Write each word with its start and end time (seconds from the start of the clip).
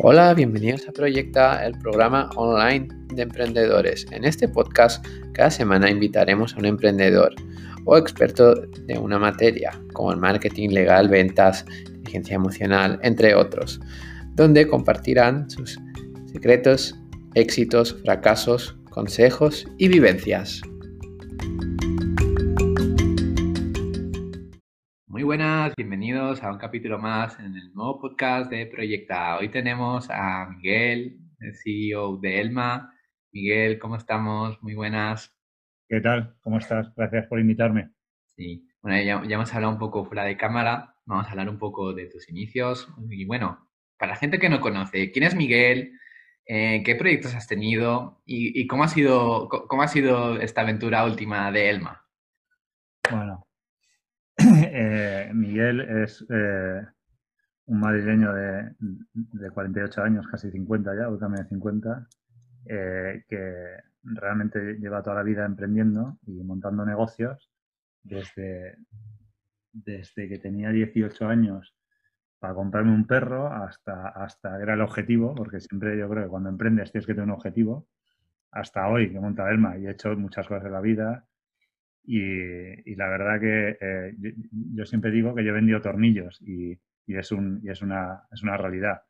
Hola, 0.00 0.32
bienvenidos 0.32 0.88
a 0.88 0.92
Proyecta, 0.92 1.66
el 1.66 1.76
programa 1.76 2.30
online 2.36 2.86
de 3.12 3.22
emprendedores. 3.22 4.06
En 4.12 4.24
este 4.24 4.46
podcast, 4.46 5.04
cada 5.32 5.50
semana 5.50 5.90
invitaremos 5.90 6.54
a 6.54 6.58
un 6.60 6.66
emprendedor 6.66 7.34
o 7.84 7.98
experto 7.98 8.54
de 8.54 8.96
una 8.96 9.18
materia, 9.18 9.72
como 9.94 10.12
el 10.12 10.18
marketing 10.18 10.68
legal, 10.68 11.08
ventas, 11.08 11.64
inteligencia 11.88 12.36
emocional, 12.36 13.00
entre 13.02 13.34
otros, 13.34 13.80
donde 14.36 14.68
compartirán 14.68 15.50
sus 15.50 15.80
secretos, 16.32 16.94
éxitos, 17.34 17.96
fracasos, 18.04 18.78
consejos 18.90 19.66
y 19.78 19.88
vivencias. 19.88 20.62
Buenas, 25.28 25.74
bienvenidos 25.76 26.42
a 26.42 26.50
un 26.50 26.56
capítulo 26.56 26.98
más 26.98 27.38
en 27.38 27.54
el 27.54 27.74
nuevo 27.74 28.00
podcast 28.00 28.50
de 28.50 28.64
Proyecta. 28.64 29.36
Hoy 29.36 29.50
tenemos 29.50 30.08
a 30.08 30.46
Miguel, 30.46 31.20
el 31.40 31.54
CEO 31.54 32.16
de 32.16 32.40
Elma. 32.40 32.94
Miguel, 33.30 33.78
¿cómo 33.78 33.96
estamos? 33.96 34.56
Muy 34.62 34.74
buenas. 34.74 35.38
¿Qué 35.86 36.00
tal? 36.00 36.34
¿Cómo 36.40 36.56
estás? 36.56 36.94
Gracias 36.96 37.26
por 37.26 37.40
invitarme. 37.40 37.90
Sí, 38.24 38.66
bueno, 38.80 38.96
ya, 39.02 39.28
ya 39.28 39.34
hemos 39.34 39.52
hablado 39.52 39.74
un 39.74 39.78
poco 39.78 40.06
fuera 40.06 40.24
de 40.24 40.38
cámara, 40.38 40.94
vamos 41.04 41.26
a 41.26 41.30
hablar 41.32 41.50
un 41.50 41.58
poco 41.58 41.92
de 41.92 42.06
tus 42.06 42.30
inicios. 42.30 42.88
Y 43.10 43.26
bueno, 43.26 43.68
para 43.98 44.12
la 44.12 44.16
gente 44.16 44.38
que 44.38 44.48
no 44.48 44.62
conoce, 44.62 45.12
¿quién 45.12 45.26
es 45.26 45.34
Miguel? 45.34 45.92
Eh, 46.46 46.82
¿Qué 46.86 46.94
proyectos 46.94 47.34
has 47.34 47.46
tenido? 47.46 48.22
¿Y, 48.24 48.66
cómo, 48.66 48.84
ha 48.84 48.88
sido, 48.88 49.50
cómo 49.50 49.82
ha 49.82 49.88
sido 49.88 50.40
esta 50.40 50.62
aventura 50.62 51.04
última 51.04 51.52
de 51.52 51.68
Elma? 51.68 52.06
Bueno, 53.10 53.47
Eh, 54.70 55.30
Miguel 55.34 55.80
es 55.80 56.24
eh, 56.30 56.86
un 57.66 57.80
madrileño 57.80 58.32
de, 58.32 59.50
48 59.50 60.02
años, 60.02 60.26
casi 60.28 60.50
50 60.50 60.94
ya, 60.96 61.08
o 61.08 61.18
también 61.18 61.44
de 61.44 61.48
50, 61.48 62.08
eh, 62.66 63.24
que 63.28 63.76
realmente 64.02 64.76
lleva 64.78 65.02
toda 65.02 65.16
la 65.16 65.22
vida 65.22 65.44
emprendiendo 65.44 66.18
y 66.26 66.42
montando 66.44 66.84
negocios 66.84 67.50
desde, 68.02 68.76
desde 69.72 70.28
que 70.28 70.38
tenía 70.38 70.70
18 70.70 71.26
años 71.26 71.74
para 72.38 72.54
comprarme 72.54 72.92
un 72.92 73.06
perro 73.06 73.52
hasta, 73.52 74.08
hasta 74.08 74.62
era 74.62 74.74
el 74.74 74.80
objetivo, 74.80 75.34
porque 75.34 75.60
siempre 75.60 75.98
yo 75.98 76.08
creo 76.08 76.24
que 76.24 76.30
cuando 76.30 76.48
emprendes 76.48 76.92
tienes 76.92 77.06
que 77.06 77.14
tener 77.14 77.26
un 77.28 77.34
objetivo, 77.34 77.88
hasta 78.52 78.88
hoy 78.88 79.12
que 79.12 79.20
monta 79.20 79.50
Elma 79.50 79.76
y 79.76 79.86
he 79.86 79.90
hecho 79.90 80.16
muchas 80.16 80.46
cosas 80.46 80.64
en 80.64 80.72
la 80.72 80.80
vida, 80.80 81.27
y, 82.10 82.94
la 82.94 83.06
verdad 83.08 83.38
que 83.38 83.78
eh, 83.80 84.14
yo, 84.74 84.86
siempre 84.86 85.10
digo 85.10 85.34
que 85.34 85.44
yo 85.44 85.50
he 85.50 85.54
vendido 85.54 85.82
tornillos 85.82 86.40
y, 86.40 86.78
es, 87.06 87.32
un, 87.32 87.60
y 87.62 87.68
es, 87.68 87.82
una, 87.82 88.22
es 88.32 88.42
una 88.42 88.56
realidad. 88.56 89.02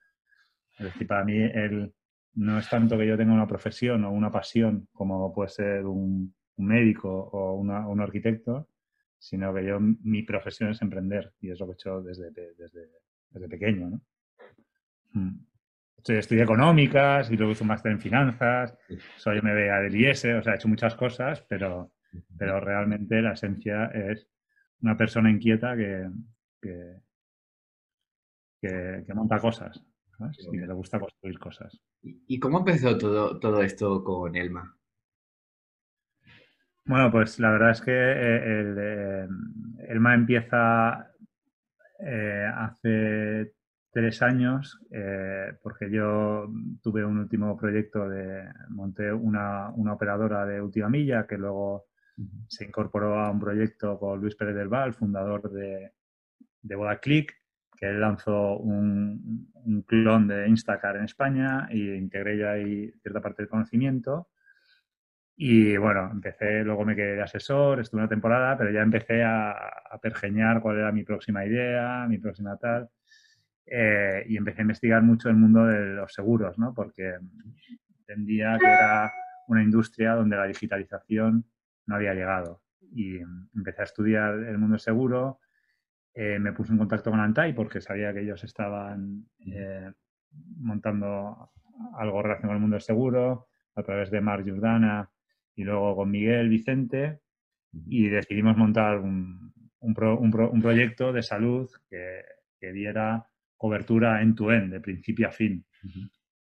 Es 0.78 0.86
decir, 0.86 1.06
para 1.06 1.24
mí 1.24 1.38
el, 1.38 1.92
no 2.34 2.58
es 2.58 2.68
tanto 2.68 2.98
que 2.98 3.06
yo 3.06 3.16
tenga 3.16 3.32
una 3.32 3.46
profesión 3.46 4.04
o 4.04 4.10
una 4.10 4.32
pasión 4.32 4.88
como 4.92 5.32
puede 5.32 5.48
ser 5.50 5.86
un, 5.86 6.34
médico 6.56 7.08
o 7.08 7.54
un 7.54 8.00
arquitecto, 8.00 8.68
sino 9.16 9.54
que 9.54 9.64
yo 9.64 9.78
mi 9.78 10.24
profesión 10.24 10.70
es 10.70 10.82
emprender 10.82 11.32
y 11.40 11.52
es 11.52 11.60
lo 11.60 11.66
que 11.66 11.72
he 11.72 11.74
hecho 11.74 12.02
desde, 12.02 12.32
desde, 12.32 12.88
desde 13.30 13.48
pequeño. 13.48 13.90
¿no? 13.90 14.00
Mm. 15.12 15.38
Estudié, 16.04 16.42
económicas 16.42 17.30
y 17.30 17.36
luego 17.36 17.52
hice 17.52 17.62
un 17.62 17.68
máster 17.68 17.92
en 17.92 18.00
finanzas, 18.00 18.76
soy 19.16 19.40
MBA 19.40 19.82
del 19.82 19.94
IES, 19.94 20.24
o 20.24 20.42
sea, 20.42 20.54
he 20.54 20.56
hecho 20.56 20.66
muchas 20.66 20.96
cosas, 20.96 21.42
pero, 21.42 21.92
pero 22.36 22.60
realmente 22.60 23.20
la 23.22 23.32
esencia 23.32 23.86
es 23.86 24.28
una 24.80 24.96
persona 24.96 25.30
inquieta 25.30 25.76
que, 25.76 26.08
que, 28.60 29.14
monta 29.14 29.38
cosas 29.38 29.82
y 30.38 30.58
que 30.58 30.66
le 30.66 30.72
gusta 30.72 31.00
construir 31.00 31.38
cosas. 31.38 31.80
¿Y 32.02 32.38
cómo 32.38 32.58
empezó 32.58 32.96
todo, 32.96 33.38
todo 33.38 33.62
esto 33.62 34.02
con 34.04 34.36
Elma? 34.36 34.78
Bueno, 36.88 37.10
pues 37.12 37.38
la 37.38 37.50
verdad 37.50 37.72
es 37.72 37.82
que 37.82 37.92
eh, 37.92 38.60
el, 38.60 38.76
eh, 38.80 39.28
Elma 39.88 40.14
empieza 40.14 41.12
eh, 42.00 42.50
hace 42.56 43.52
tres 43.92 44.22
años, 44.22 44.80
porque 45.62 45.90
yo 45.90 46.48
tuve 46.82 47.04
un 47.04 47.18
último 47.18 47.58
proyecto 47.58 48.08
de, 48.08 48.44
monté 48.70 49.12
una, 49.12 49.70
una, 49.70 49.92
operadora 49.92 50.46
de 50.46 50.62
última 50.62 50.88
milla 50.88 51.26
que 51.26 51.36
luego 51.36 51.87
se 52.48 52.64
incorporó 52.64 53.18
a 53.18 53.30
un 53.30 53.40
proyecto 53.40 53.98
con 53.98 54.20
Luis 54.20 54.34
Pérez 54.34 54.54
del 54.54 54.68
Val, 54.68 54.94
fundador 54.94 55.50
de, 55.50 55.92
de 56.62 56.76
Boda 56.76 56.98
Click, 56.98 57.34
que 57.78 57.86
él 57.86 58.00
lanzó 58.00 58.58
un, 58.58 59.48
clon 59.86 60.26
de 60.26 60.48
Instacar 60.48 60.96
en 60.96 61.04
España 61.04 61.68
y 61.70 61.92
integré 61.94 62.36
yo 62.36 62.50
ahí 62.50 62.90
cierta 63.02 63.20
parte 63.20 63.42
del 63.42 63.48
conocimiento. 63.48 64.28
Y 65.36 65.76
bueno, 65.76 66.10
empecé, 66.10 66.64
luego 66.64 66.84
me 66.84 66.96
quedé 66.96 67.14
de 67.14 67.22
asesor, 67.22 67.78
estuve 67.78 68.00
una 68.00 68.08
temporada, 68.08 68.58
pero 68.58 68.72
ya 68.72 68.80
empecé 68.80 69.22
a, 69.22 69.54
pergeñar 70.02 70.60
cuál 70.60 70.78
era 70.78 70.92
mi 70.92 71.04
próxima 71.04 71.44
idea, 71.44 72.06
mi 72.08 72.18
próxima 72.18 72.56
tal. 72.56 72.88
Eh, 73.64 74.24
y 74.28 74.36
empecé 74.36 74.60
a 74.60 74.62
investigar 74.62 75.02
mucho 75.02 75.28
el 75.28 75.36
mundo 75.36 75.64
de 75.66 75.94
los 75.94 76.12
seguros, 76.12 76.58
¿no? 76.58 76.74
Porque 76.74 77.14
entendía 78.00 78.58
que 78.58 78.66
era 78.66 79.12
una 79.46 79.62
industria 79.62 80.14
donde 80.14 80.36
la 80.36 80.46
digitalización 80.46 81.44
no 81.88 81.96
había 81.96 82.14
llegado. 82.14 82.62
Y 82.94 83.18
empecé 83.56 83.80
a 83.80 83.84
estudiar 83.84 84.34
el 84.34 84.58
mundo 84.58 84.78
seguro, 84.78 85.40
eh, 86.14 86.38
me 86.38 86.52
puse 86.52 86.72
en 86.72 86.78
contacto 86.78 87.10
con 87.10 87.20
Antai 87.20 87.52
porque 87.54 87.80
sabía 87.80 88.12
que 88.12 88.20
ellos 88.20 88.44
estaban 88.44 89.26
eh, 89.40 89.90
montando 90.58 91.50
algo 91.96 92.22
relacionado 92.22 92.48
con 92.48 92.56
el 92.56 92.60
mundo 92.60 92.80
seguro, 92.80 93.48
a 93.74 93.82
través 93.82 94.10
de 94.10 94.20
Mar 94.20 94.42
Jordana 94.48 95.10
y 95.54 95.64
luego 95.64 95.96
con 95.96 96.10
Miguel 96.10 96.48
Vicente, 96.48 97.20
y 97.86 98.08
decidimos 98.08 98.56
montar 98.56 98.98
un, 98.98 99.52
un, 99.80 99.96
un, 100.00 100.62
proyecto 100.62 101.12
de 101.12 101.22
salud 101.22 101.70
que, 101.88 102.22
que 102.58 102.72
diera 102.72 103.26
cobertura 103.56 104.22
end-to-end, 104.22 104.72
de 104.72 104.80
principio 104.80 105.28
a 105.28 105.32
fin. 105.32 105.64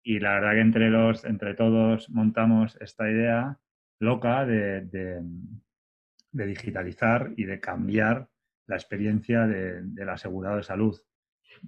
Y 0.02 0.20
la 0.20 0.36
verdad 0.36 0.54
que 0.54 0.62
entre, 0.62 0.90
los, 0.90 1.26
entre 1.26 1.54
todos 1.54 2.10
montamos 2.10 2.78
esta 2.82 3.10
idea 3.10 3.60
loca 4.00 4.46
de, 4.46 5.22
digitalizar 6.32 7.34
y 7.36 7.46
de 7.46 7.60
cambiar 7.60 8.30
la 8.68 8.76
experiencia 8.76 9.48
del 9.48 10.10
asegurado 10.10 10.58
de 10.58 10.64
salud, 10.64 11.00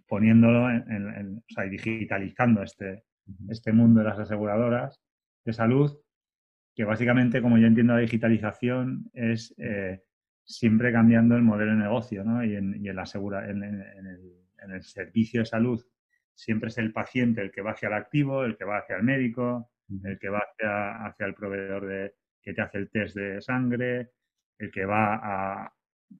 poniéndolo 0.08 0.70
en, 0.70 1.38
o 1.38 1.54
sea, 1.54 1.66
digitalizando 1.66 2.64
este, 2.64 3.04
este 3.50 3.72
mundo 3.72 4.02
de 4.02 4.08
las 4.08 4.20
aseguradoras 4.20 5.02
de 5.44 5.54
salud, 5.54 5.98
que 6.76 6.86
básicamente, 6.86 7.42
como 7.42 7.58
yo 7.58 7.68
entiendo 7.68 7.94
la 7.94 8.00
digitalización, 8.00 9.10
es 9.14 9.54
eh, 9.58 10.04
siempre 10.46 10.92
cambiando 10.92 11.36
el 11.36 11.42
modelo 11.42 11.72
de 11.72 11.78
negocio, 11.78 12.24
¿no? 12.24 12.44
Y 12.46 12.56
en, 12.56 12.84
y 12.84 12.88
en 12.88 12.96
la 12.96 13.02
asegura, 13.02 13.50
en, 13.50 13.64
el, 13.64 13.82
en 14.64 14.72
el 14.72 14.84
servicio 14.84 15.42
de 15.42 15.46
salud 15.46 15.84
siempre 16.34 16.70
es 16.70 16.78
el 16.78 16.94
paciente 16.94 17.42
el 17.42 17.52
que 17.52 17.62
va 17.62 17.72
hacia 17.72 17.88
el 17.88 17.94
activo, 17.94 18.44
el 18.44 18.58
que 18.58 18.66
va 18.66 18.78
hacia 18.78 18.96
el 18.96 19.04
médico, 19.04 19.72
el 20.04 20.18
que 20.18 20.30
va 20.30 20.40
hacia, 20.40 21.06
hacia 21.06 21.26
el 21.26 21.36
proveedor 21.36 21.86
de, 21.86 22.16
que 22.42 22.54
te 22.54 22.62
hace 22.62 22.78
el 22.80 22.90
test 22.90 23.16
de 23.16 23.42
sangre, 23.42 24.12
el 24.58 24.72
que 24.72 24.86
va 24.86 25.72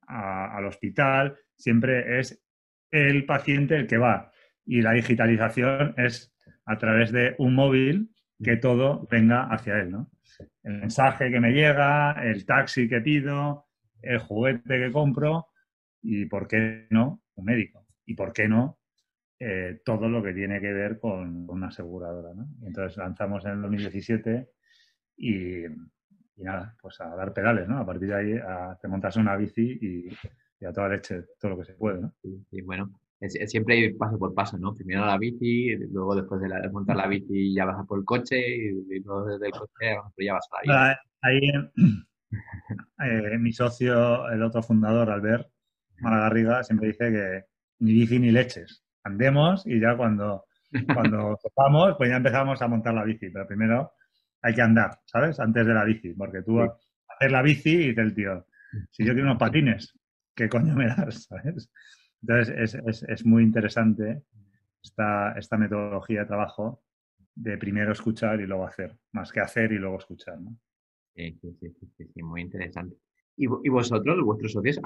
al 0.08 0.66
hospital, 0.66 1.38
siempre 1.56 2.20
es 2.20 2.44
el 2.92 3.26
paciente 3.26 3.76
el 3.76 3.88
que 3.88 3.98
va. 3.98 4.32
Y 4.66 4.82
la 4.82 4.92
digitalización 4.92 5.94
es 5.98 6.34
a 6.66 6.78
través 6.78 7.12
de 7.12 7.36
un 7.40 7.56
móvil 7.56 8.12
que 8.44 8.58
todo 8.58 9.08
venga 9.10 9.44
hacia 9.44 9.80
él, 9.80 9.92
¿no? 9.92 10.12
El 10.64 10.80
mensaje 10.80 11.30
que 11.30 11.40
me 11.40 11.52
llega, 11.52 12.14
el 12.24 12.46
taxi 12.46 12.88
que 12.88 13.02
pido, 13.02 13.68
el 14.02 14.20
juguete 14.20 14.80
que 14.80 14.92
compro 14.92 15.48
y, 16.02 16.26
¿por 16.26 16.48
qué 16.48 16.88
no?, 16.90 17.22
un 17.36 17.46
médico. 17.46 17.86
Y, 18.06 18.16
¿por 18.16 18.34
qué 18.34 18.48
no?, 18.48 18.80
eh, 19.40 19.82
todo 19.84 20.08
lo 20.08 20.22
que 20.22 20.34
tiene 20.34 20.60
que 20.60 20.72
ver 20.72 21.00
con 21.00 21.50
una 21.50 21.68
aseguradora, 21.68 22.34
¿no? 22.34 22.48
Entonces 22.66 22.98
lanzamos 22.98 23.46
en 23.46 23.52
el 23.52 23.62
2017 23.62 24.50
y, 25.18 25.64
y 26.42 26.44
nada, 26.44 26.76
pues 26.82 27.00
a 27.02 27.16
dar 27.16 27.34
pedales, 27.34 27.68
¿no? 27.68 27.78
A 27.78 27.86
partir 27.86 28.08
de 28.08 28.16
ahí 28.16 28.34
a, 28.34 28.78
te 28.82 28.88
montas 28.88 29.16
una 29.16 29.36
bici 29.38 29.78
y, 29.82 30.66
a 30.66 30.74
toda 30.74 30.90
leche, 30.90 31.24
todo 31.40 31.52
lo 31.52 31.58
que 31.60 31.66
se 31.66 31.74
puede, 31.74 32.02
¿no? 32.02 32.14
Y 32.52 32.62
bueno, 32.62 33.00
es, 33.20 33.34
siempre 33.50 33.78
ir 33.78 33.98
paso 33.98 34.18
por 34.18 34.34
paso, 34.34 34.58
¿no? 34.58 34.74
Primero 34.74 35.06
la 35.06 35.18
bici, 35.18 35.76
luego 35.92 36.16
después 36.16 36.42
de, 36.42 36.70
montar 36.72 36.98
la 36.98 37.08
bici 37.08 37.54
ya 37.54 37.66
vas 37.66 37.80
a 37.80 37.84
por 37.84 38.00
el 38.00 38.06
coche 38.06 38.40
y, 38.40 39.00
luego 39.00 39.26
desde 39.26 39.48
el 39.48 39.52
coche 39.52 39.96
ya 40.18 40.34
vas 40.34 40.48
a 40.52 40.68
la 40.68 40.90
bici. 40.90 41.00
Ahí 41.22 41.40
eh, 43.06 43.38
mi 43.38 43.54
socio, 43.54 44.30
el 44.30 44.42
otro 44.42 44.64
fundador, 44.64 45.10
Albert 45.10 45.48
Malagarriga, 46.00 46.64
siempre 46.64 46.88
dice 46.88 47.12
que 47.12 47.46
ni 47.80 47.94
bici 47.94 48.20
ni 48.20 48.32
leches. 48.32 48.84
Andemos 49.04 49.66
y 49.66 49.80
ya 49.80 49.96
cuando, 49.96 50.46
cuando 50.94 51.38
topamos, 51.44 51.96
pues 51.98 52.10
ya 52.10 52.18
empezamos 52.18 52.62
a 52.62 52.68
montar 52.68 52.94
la 52.94 53.04
bici. 53.04 53.30
Pero 53.30 53.48
primero 53.48 53.92
hay 54.42 54.54
que 54.54 54.62
andar, 54.62 55.00
¿sabes? 55.06 55.40
Antes 55.40 55.66
de 55.66 55.74
la 55.74 55.84
bici, 55.84 56.14
porque 56.14 56.42
tú 56.42 56.62
haces 56.62 57.32
la 57.32 57.42
bici 57.42 57.72
y 57.72 57.88
dice 57.90 58.02
el 58.02 58.14
tío, 58.14 58.46
si 58.90 59.06
yo 59.06 59.14
quiero 59.14 59.28
unos 59.28 59.40
patines, 59.40 59.98
¿qué 60.36 60.50
coño 60.50 60.76
me 60.76 60.88
das? 60.88 61.24
¿sabes? 61.30 61.70
Entonces 62.22 62.56
es, 62.58 62.76
es, 62.86 63.04
es 63.04 63.26
muy 63.26 63.44
interesante 63.44 64.24
esta, 64.84 65.34
esta 65.34 65.58
metodología 65.58 66.22
de 66.22 66.26
trabajo 66.28 66.84
de 67.36 67.58
primero 67.58 67.92
escuchar 67.92 68.40
y 68.42 68.46
luego 68.46 68.66
hacer, 68.66 68.98
más 69.12 69.32
que 69.32 69.40
hacer 69.40 69.72
y 69.72 69.78
luego 69.78 69.98
escuchar. 69.98 70.40
¿no? 70.40 70.56
Sí, 71.16 71.38
sí, 71.42 71.56
sí, 71.98 72.06
sí, 72.14 72.24
muy 72.24 72.42
interesante. 72.42 72.96
¿Y, 73.38 73.48
vosotros, 73.48 74.24
vuestros 74.24 74.52
socios, 74.52 74.80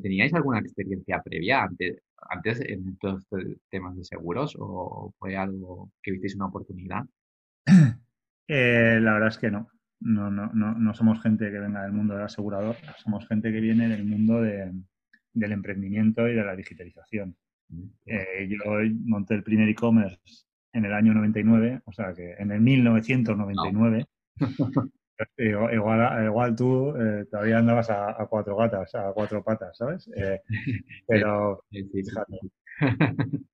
teníais 0.00 0.32
alguna 0.34 0.60
experiencia 0.60 1.20
previa 1.22 1.64
antes, 1.64 1.96
antes 2.30 2.60
en 2.60 2.96
todos 2.98 3.22
estos 3.22 3.42
temas 3.68 3.96
de 3.96 4.04
seguros 4.04 4.54
o 4.58 5.12
fue 5.18 5.34
algo 5.36 5.90
que 6.02 6.12
visteis 6.12 6.36
una 6.36 6.46
oportunidad? 6.46 7.04
Eh, 8.48 8.98
la 9.00 9.14
verdad 9.14 9.28
es 9.28 9.38
que 9.38 9.50
no. 9.50 9.68
No, 10.00 10.30
no, 10.30 10.50
no. 10.52 10.74
no 10.74 10.94
somos 10.94 11.22
gente 11.22 11.50
que 11.50 11.58
venga 11.58 11.82
del 11.82 11.92
mundo 11.92 12.14
del 12.14 12.24
asegurador, 12.24 12.76
somos 12.98 13.26
gente 13.26 13.50
que 13.50 13.60
viene 13.60 13.88
del 13.88 14.04
mundo 14.04 14.42
del 14.42 15.52
emprendimiento 15.52 16.28
y 16.28 16.34
de 16.34 16.44
la 16.44 16.54
digitalización. 16.54 17.36
Eh, 18.04 18.48
yo 18.48 18.58
monté 19.04 19.34
el 19.34 19.42
primer 19.42 19.68
e-commerce 19.68 20.44
en 20.72 20.84
el 20.84 20.92
año 20.92 21.14
99, 21.14 21.80
o 21.84 21.92
sea 21.92 22.12
que 22.12 22.34
en 22.38 22.50
el 22.52 22.60
1999. 22.60 24.06
Igual, 25.38 26.24
igual, 26.24 26.56
tú 26.56 26.92
eh, 26.96 27.24
todavía 27.30 27.58
andabas 27.58 27.88
a, 27.88 28.26
cuatro 28.28 28.56
gatas, 28.56 28.92
a 28.96 29.12
cuatro 29.12 29.44
patas, 29.44 29.76
¿sabes? 29.76 30.10
Eh, 30.16 30.40
pero 31.06 31.64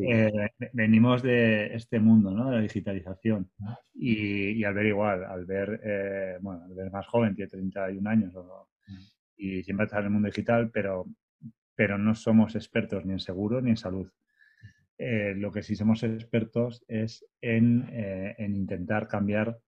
Eh, 0.00 0.32
venimos 0.72 1.22
de 1.22 1.74
este 1.74 2.00
mundo, 2.00 2.30
¿no? 2.30 2.50
De 2.50 2.56
la 2.56 2.62
digitalización. 2.62 3.50
Y, 3.94 4.64
al 4.64 4.74
ver 4.74 4.86
igual, 4.86 5.24
al 5.24 5.44
ver, 5.44 6.38
bueno, 6.40 6.64
al 6.64 6.74
ver 6.74 6.90
más 6.90 7.06
joven, 7.06 7.34
tiene 7.34 7.50
31 7.50 8.10
años, 8.10 8.34
y 9.36 9.62
siempre 9.62 9.84
está 9.86 9.98
en 9.98 10.04
el 10.04 10.10
mundo 10.10 10.26
digital, 10.26 10.70
pero, 10.72 11.06
pero 11.74 11.96
no 11.96 12.14
somos 12.14 12.56
expertos 12.56 13.04
ni 13.04 13.12
en 13.12 13.20
seguro 13.20 13.60
ni 13.60 13.70
en 13.70 13.76
salud. 13.76 14.10
lo 14.98 15.52
que 15.52 15.62
sí 15.62 15.76
somos 15.76 16.02
expertos 16.02 16.84
es 16.88 17.24
en, 17.40 17.88
en 17.92 18.56
intentar 18.56 19.06
cambiar 19.06 19.58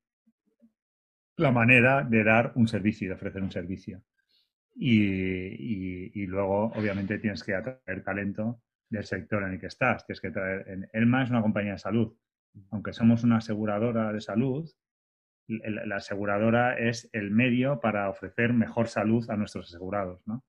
la 1.36 1.50
manera 1.50 2.02
de 2.02 2.22
dar 2.22 2.52
un 2.54 2.68
servicio 2.68 3.06
y 3.06 3.08
de 3.08 3.14
ofrecer 3.14 3.42
un 3.42 3.50
servicio. 3.50 4.02
Y, 4.76 6.26
luego, 6.26 6.66
obviamente, 6.74 7.18
tienes 7.18 7.42
que 7.42 7.54
atraer 7.54 8.04
talento 8.04 8.62
del 8.90 9.04
sector 9.04 9.42
en 9.44 9.52
el 9.52 9.60
que 9.60 9.66
estás. 9.66 10.04
Tienes 10.04 10.20
que 10.20 10.30
traer. 10.30 10.88
Elma 10.92 11.22
es 11.22 11.30
una 11.30 11.42
compañía 11.42 11.72
de 11.72 11.78
salud. 11.78 12.14
Aunque 12.70 12.92
somos 12.92 13.24
una 13.24 13.38
aseguradora 13.38 14.12
de 14.12 14.20
salud, 14.20 14.68
la 15.48 15.96
aseguradora 15.96 16.78
es 16.78 17.08
el 17.12 17.30
medio 17.30 17.80
para 17.80 18.08
ofrecer 18.08 18.52
mejor 18.52 18.88
salud 18.88 19.28
a 19.30 19.36
nuestros 19.36 19.68
asegurados. 19.68 20.20
¿no? 20.26 20.44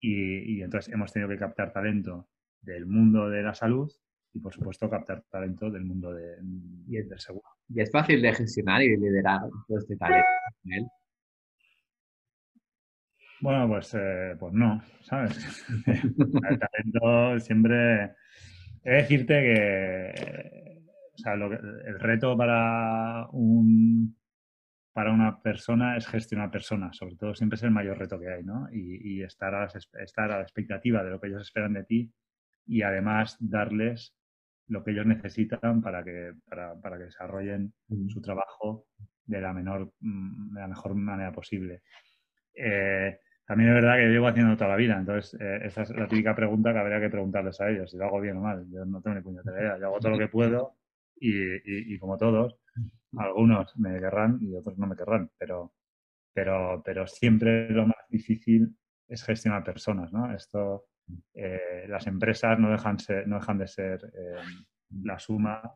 y, 0.00 0.58
y, 0.58 0.62
entonces 0.62 0.92
hemos 0.92 1.12
tenido 1.12 1.28
que 1.28 1.38
captar 1.38 1.72
talento 1.72 2.28
del 2.60 2.86
mundo 2.86 3.28
de 3.28 3.42
la 3.42 3.54
salud 3.54 3.90
y, 4.32 4.40
por 4.40 4.52
supuesto, 4.52 4.88
captar 4.88 5.24
talento 5.30 5.70
del 5.70 5.84
mundo 5.84 6.12
de, 6.12 6.36
del 6.86 7.18
seguro. 7.18 7.48
¿Y 7.68 7.80
es 7.80 7.90
fácil 7.90 8.22
de 8.22 8.32
gestionar 8.32 8.82
y 8.82 8.96
liderar 8.96 9.40
todo 9.66 9.78
este 9.78 9.96
talento? 9.96 10.28
Bueno, 13.40 13.68
pues, 13.68 13.94
eh, 13.94 14.36
pues 14.38 14.52
no, 14.52 14.82
¿sabes? 15.02 15.66
el 15.86 16.58
talento 16.58 17.40
siempre... 17.40 18.14
He 18.82 18.92
de 18.92 18.96
decirte 18.96 19.34
que 19.34 20.80
o 21.14 21.18
sea, 21.18 21.34
el 21.34 22.00
reto 22.00 22.34
para 22.34 23.26
un 23.32 24.16
para 24.92 25.12
una 25.12 25.40
persona 25.40 25.96
es 25.96 26.06
gestionar 26.06 26.50
personas, 26.50 26.96
sobre 26.96 27.16
todo 27.16 27.34
siempre 27.34 27.56
es 27.56 27.62
el 27.62 27.70
mayor 27.70 27.98
reto 27.98 28.18
que 28.18 28.28
hay, 28.28 28.42
¿no? 28.42 28.68
Y, 28.72 29.22
estar, 29.22 29.54
a 29.54 29.68
estar 30.02 30.32
a 30.32 30.36
la 30.36 30.42
expectativa 30.42 31.04
de 31.04 31.10
lo 31.10 31.20
que 31.20 31.28
ellos 31.28 31.42
esperan 31.42 31.74
de 31.74 31.84
ti 31.84 32.12
y 32.66 32.82
además 32.82 33.36
darles 33.38 34.14
lo 34.66 34.82
que 34.82 34.90
ellos 34.90 35.06
necesitan 35.06 35.80
para 35.80 36.02
que, 36.02 36.32
para, 36.48 36.78
para 36.80 36.98
que 36.98 37.04
desarrollen 37.04 37.72
su 38.08 38.20
trabajo 38.20 38.86
de 39.24 39.40
la, 39.40 39.52
menor, 39.52 39.92
mm, 40.00 40.54
de 40.54 40.60
la 40.60 40.68
mejor 40.68 40.94
manera 40.94 41.32
posible. 41.32 41.82
Eh, 42.54 43.18
también 43.50 43.70
es 43.70 43.74
verdad 43.82 43.96
que 43.96 44.04
yo 44.04 44.10
llevo 44.10 44.28
haciendo 44.28 44.56
toda 44.56 44.70
la 44.70 44.76
vida, 44.76 44.96
entonces 44.96 45.40
eh, 45.40 45.58
esa 45.64 45.82
es 45.82 45.90
la 45.90 46.06
típica 46.06 46.36
pregunta 46.36 46.72
que 46.72 46.78
habría 46.78 47.00
que 47.00 47.10
preguntarles 47.10 47.60
a 47.60 47.68
ellos, 47.68 47.90
si 47.90 47.96
lo 47.96 48.04
hago 48.04 48.20
bien 48.20 48.36
o 48.36 48.42
mal. 48.42 48.64
Yo 48.70 48.84
no 48.84 49.02
tengo 49.02 49.16
ni 49.16 49.22
puñetera 49.22 49.60
idea, 49.60 49.76
yo 49.76 49.86
hago 49.86 49.98
todo 49.98 50.12
lo 50.12 50.18
que 50.18 50.28
puedo 50.28 50.76
y, 51.16 51.94
y, 51.94 51.98
como 51.98 52.16
todos, 52.16 52.60
algunos 53.16 53.76
me 53.76 53.98
querrán 53.98 54.38
y 54.40 54.54
otros 54.54 54.78
no 54.78 54.86
me 54.86 54.94
querrán, 54.94 55.32
pero, 55.36 55.72
pero, 56.32 56.80
pero 56.84 57.08
siempre 57.08 57.68
lo 57.70 57.88
más 57.88 58.06
difícil 58.08 58.72
es 59.08 59.24
gestionar 59.24 59.64
personas, 59.64 60.12
¿no? 60.12 60.32
Esto 60.32 60.84
eh, 61.34 61.86
las 61.88 62.06
empresas 62.06 62.56
no 62.56 62.70
dejan, 62.70 62.98
no 63.26 63.40
dejan 63.40 63.58
de 63.58 63.66
ser 63.66 64.12
eh, 64.14 64.42
la 65.02 65.18
suma 65.18 65.74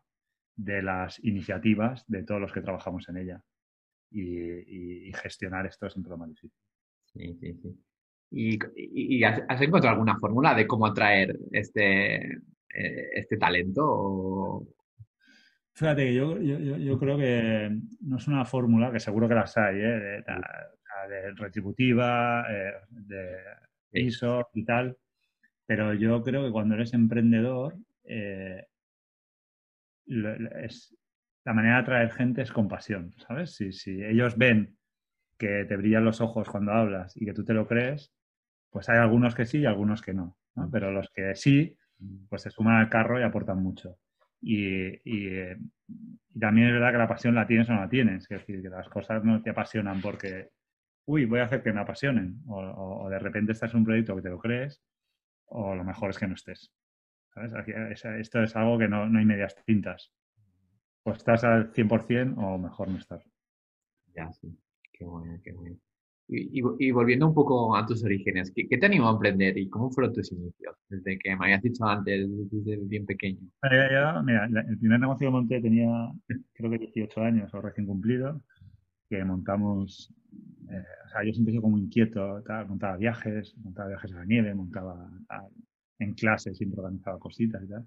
de 0.54 0.80
las 0.80 1.18
iniciativas 1.24 2.04
de 2.06 2.22
todos 2.22 2.40
los 2.40 2.52
que 2.52 2.60
trabajamos 2.60 3.08
en 3.08 3.16
ella. 3.16 3.42
Y, 4.12 5.12
gestionar 5.14 5.66
esto 5.66 5.86
es 5.86 5.92
siempre 5.92 6.10
lo 6.10 6.18
más 6.18 6.28
difícil. 6.28 6.63
Sí, 7.14 7.34
sí, 7.40 7.54
sí. 7.62 7.84
¿Y, 8.30 9.22
has, 9.22 9.60
encontrado 9.60 9.94
alguna 9.94 10.18
fórmula 10.18 10.54
de 10.54 10.66
cómo 10.66 10.86
atraer 10.86 11.38
este, 11.52 12.16
eh, 12.16 13.10
este 13.14 13.36
talento? 13.36 14.66
Fíjate 15.72 16.06
que 16.06 16.14
yo, 16.14 16.40
yo, 16.40 16.98
creo 16.98 17.16
que 17.16 17.70
no 18.00 18.16
es 18.16 18.26
una 18.26 18.44
fórmula, 18.44 18.90
que 18.92 19.00
seguro 19.00 19.28
que 19.28 19.34
las 19.34 19.56
hay, 19.56 19.76
de, 19.76 20.24
retributiva, 21.36 22.44
de 22.90 23.36
ISO 23.92 24.48
y 24.54 24.64
tal, 24.64 24.96
pero 25.66 25.94
yo 25.94 26.22
creo 26.22 26.44
que 26.44 26.52
cuando 26.52 26.74
eres 26.74 26.94
emprendedor, 26.94 27.76
eh, 28.04 28.66
la 30.06 31.54
manera 31.54 31.76
de 31.76 31.80
atraer 31.80 32.12
gente 32.12 32.42
es 32.42 32.52
con 32.52 32.68
pasión, 32.68 33.12
¿sabes? 33.26 33.54
Si, 33.54 33.72
si 33.72 34.02
ellos 34.02 34.36
ven 34.36 34.76
que 35.38 35.64
te 35.64 35.76
brillan 35.76 36.04
los 36.04 36.20
ojos 36.20 36.48
cuando 36.48 36.72
hablas 36.72 37.16
y 37.16 37.24
que 37.24 37.34
tú 37.34 37.44
te 37.44 37.54
lo 37.54 37.66
crees, 37.66 38.12
pues 38.70 38.88
hay 38.88 38.98
algunos 38.98 39.34
que 39.34 39.46
sí 39.46 39.60
y 39.60 39.66
algunos 39.66 40.02
que 40.02 40.14
no, 40.14 40.36
¿no? 40.54 40.66
Mm. 40.66 40.70
Pero 40.70 40.92
los 40.92 41.10
que 41.10 41.34
sí, 41.34 41.76
mm. 41.98 42.26
pues 42.28 42.42
se 42.42 42.50
suman 42.50 42.76
al 42.76 42.88
carro 42.88 43.20
y 43.20 43.22
aportan 43.22 43.62
mucho. 43.62 43.98
Y, 44.40 45.00
y, 45.04 45.30
también 46.38 46.68
es 46.68 46.74
verdad 46.74 46.92
que 46.92 46.98
la 46.98 47.08
pasión 47.08 47.34
la 47.34 47.46
tienes 47.46 47.68
o 47.70 47.72
no 47.72 47.80
la 47.80 47.88
tienes. 47.88 48.24
Es 48.24 48.40
decir, 48.40 48.60
que 48.60 48.68
las 48.68 48.88
cosas 48.88 49.24
no 49.24 49.40
te 49.42 49.50
apasionan 49.50 50.00
porque, 50.00 50.50
uy, 51.06 51.24
voy 51.24 51.40
a 51.40 51.44
hacer 51.44 51.62
que 51.62 51.72
me 51.72 51.80
apasionen. 51.80 52.42
O, 52.46 53.04
o 53.04 53.08
de 53.08 53.18
repente 53.18 53.52
estás 53.52 53.72
en 53.72 53.78
un 53.78 53.84
proyecto 53.84 54.14
que 54.16 54.22
te 54.22 54.28
lo 54.30 54.38
crees 54.38 54.82
o 55.46 55.74
lo 55.74 55.84
mejor 55.84 56.10
es 56.10 56.18
que 56.18 56.26
no 56.26 56.34
estés. 56.34 56.72
esto 58.18 58.42
es 58.42 58.56
algo 58.56 58.78
que 58.78 58.88
no, 58.88 59.02
hay 59.02 59.24
medias 59.24 59.56
tintas. 59.64 60.12
O 61.04 61.12
estás 61.12 61.44
al 61.44 61.72
100% 61.72 62.34
o 62.38 62.58
mejor 62.58 62.88
no 62.88 62.98
estar. 62.98 63.22
Ya, 64.14 64.32
sí. 64.32 64.56
Qué 64.96 65.04
bueno, 65.04 65.38
qué 65.42 65.52
bueno. 65.52 65.76
Y, 66.26 66.90
volviendo 66.90 67.26
un 67.26 67.34
poco 67.34 67.76
a 67.76 67.84
tus 67.84 68.02
orígenes, 68.02 68.50
¿qué, 68.54 68.78
te 68.78 68.86
animó 68.86 69.08
a 69.08 69.12
emprender 69.12 69.58
y 69.58 69.68
cómo 69.68 69.90
fueron 69.90 70.14
tus 70.14 70.32
inicios? 70.32 70.74
Desde 70.88 71.18
que 71.18 71.36
me 71.36 71.44
habías 71.44 71.60
dicho 71.60 71.84
antes, 71.84 72.26
desde 72.50 72.76
bien 72.86 73.04
pequeño. 73.04 73.40
mira, 74.24 74.46
el 74.46 74.78
primer 74.78 75.00
negocio 75.00 75.26
que 75.26 75.30
monté 75.30 75.60
tenía 75.60 76.10
creo 76.54 76.70
que 76.70 76.78
18 76.78 77.20
años 77.20 77.52
o 77.52 77.60
recién 77.60 77.86
cumplido, 77.86 78.40
que 79.10 79.22
montamos 79.22 80.10
eh, 80.70 80.84
o 81.04 81.08
sea, 81.08 81.24
yo 81.24 81.32
siempre 81.32 81.50
he 81.50 81.54
sido 81.54 81.62
como 81.62 81.78
inquieto, 81.78 82.42
montaba 82.68 82.96
viajes, 82.96 83.54
montaba 83.58 83.88
viajes 83.88 84.12
a 84.12 84.16
la 84.16 84.24
nieve, 84.24 84.54
montaba 84.54 85.10
en 85.98 86.14
clase, 86.14 86.54
siempre 86.54 86.80
organizaba 86.80 87.18
cositas 87.18 87.62
y 87.62 87.68
tal. 87.68 87.84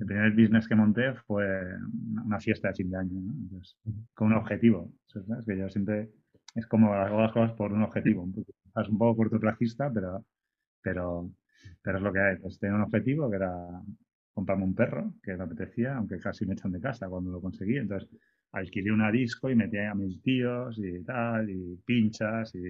El 0.00 0.06
primer 0.06 0.32
business 0.32 0.68
que 0.68 0.74
monté 0.74 1.14
fue 1.26 1.46
una 2.24 2.40
fiesta 2.40 2.68
de 2.68 2.74
fin 2.74 2.90
de 2.90 2.98
año, 2.98 3.20
con 4.14 4.28
un 4.28 4.34
objetivo. 4.34 4.92
Es 5.14 5.46
que 5.46 5.56
yo 5.56 5.68
siempre, 5.70 6.10
es 6.56 6.66
como 6.66 6.94
hago 6.94 7.20
las 7.20 7.32
cosas 7.32 7.52
por 7.52 7.72
un 7.72 7.82
objetivo. 7.82 8.26
Es 8.76 8.88
un 8.88 8.98
poco 8.98 9.16
cortoplacista, 9.18 9.90
pero, 9.92 10.24
pero, 10.82 11.30
pero 11.82 11.98
es 11.98 12.02
lo 12.02 12.12
que 12.12 12.20
hay. 12.20 12.36
Pues 12.38 12.58
tenía 12.58 12.76
un 12.76 12.82
objetivo 12.82 13.30
que 13.30 13.36
era 13.36 13.52
comprarme 14.32 14.64
un 14.64 14.74
perro, 14.74 15.14
que 15.22 15.36
me 15.36 15.44
apetecía, 15.44 15.96
aunque 15.96 16.18
casi 16.18 16.46
me 16.46 16.54
echan 16.54 16.72
de 16.72 16.80
casa 16.80 17.08
cuando 17.08 17.30
lo 17.30 17.40
conseguí. 17.40 17.76
Entonces, 17.76 18.08
alquilé 18.52 18.90
una 18.92 19.10
disco 19.10 19.50
y 19.50 19.54
metí 19.54 19.78
a 19.78 19.94
mis 19.94 20.20
tíos 20.22 20.78
y 20.78 21.02
tal, 21.04 21.50
y 21.50 21.76
pinchas, 21.84 22.54
y 22.54 22.66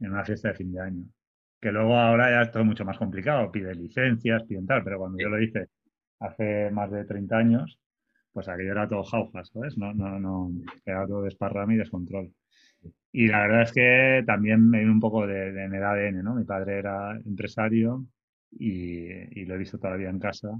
en 0.00 0.10
una 0.12 0.24
fiesta 0.24 0.48
de 0.48 0.54
fin 0.54 0.72
de 0.72 0.80
año. 0.80 1.04
Que 1.60 1.72
luego 1.72 1.96
ahora 1.96 2.30
ya 2.30 2.42
es 2.42 2.52
todo 2.52 2.64
mucho 2.64 2.84
más 2.84 2.98
complicado, 2.98 3.50
pide 3.50 3.74
licencias, 3.74 4.44
pide 4.44 4.62
tal, 4.66 4.84
pero 4.84 4.98
cuando 4.98 5.18
yo 5.18 5.28
lo 5.28 5.40
hice 5.42 5.68
hace 6.20 6.70
más 6.70 6.90
de 6.90 7.04
30 7.04 7.36
años, 7.36 7.78
pues 8.32 8.48
aquello 8.48 8.72
era 8.72 8.88
todo 8.88 9.02
jaujas, 9.04 9.48
¿sabes? 9.52 9.76
No, 9.78 9.92
no, 9.94 10.18
no, 10.20 10.50
era 10.84 11.06
todo 11.06 11.22
desparrame 11.22 11.74
y 11.74 11.78
descontrol. 11.78 12.32
Y 13.12 13.28
la 13.28 13.40
verdad 13.40 13.62
es 13.62 13.72
que 13.72 14.24
también 14.26 14.68
me 14.68 14.80
vino 14.80 14.92
un 14.92 15.00
poco 15.00 15.26
de, 15.26 15.52
de, 15.52 15.68
mi 15.68 15.78
ADN, 15.78 16.22
¿no? 16.22 16.34
Mi 16.34 16.44
padre 16.44 16.78
era 16.78 17.16
empresario 17.24 18.06
y, 18.50 19.40
y, 19.40 19.44
lo 19.46 19.54
he 19.54 19.58
visto 19.58 19.78
todavía 19.78 20.10
en 20.10 20.18
casa 20.18 20.50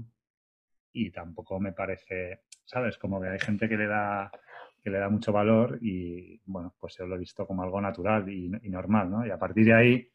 y 0.91 1.11
tampoco 1.11 1.59
me 1.59 1.73
parece, 1.73 2.41
¿sabes? 2.65 2.97
Como 2.97 3.21
que 3.21 3.29
hay 3.29 3.39
gente 3.39 3.69
que 3.69 3.77
le 3.77 3.87
da 3.87 4.31
que 4.81 4.89
le 4.89 4.99
da 4.99 5.09
mucho 5.09 5.31
valor 5.31 5.77
y 5.81 6.41
bueno, 6.45 6.73
pues 6.79 6.95
yo 6.97 7.05
lo 7.05 7.15
he 7.15 7.19
visto 7.19 7.45
como 7.45 7.63
algo 7.63 7.81
natural 7.81 8.29
y, 8.29 8.49
normal, 8.69 9.11
¿no? 9.11 9.25
Y 9.25 9.31
a 9.31 9.37
partir 9.37 9.65
de 9.65 9.73
ahí, 9.73 10.11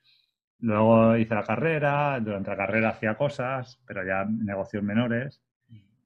luego 0.60 1.16
hice 1.16 1.34
la 1.34 1.44
carrera, 1.44 2.18
durante 2.20 2.50
la 2.50 2.56
carrera 2.56 2.90
hacía 2.90 3.16
cosas, 3.16 3.80
pero 3.86 4.04
ya 4.04 4.24
negocios 4.24 4.82
menores 4.82 5.42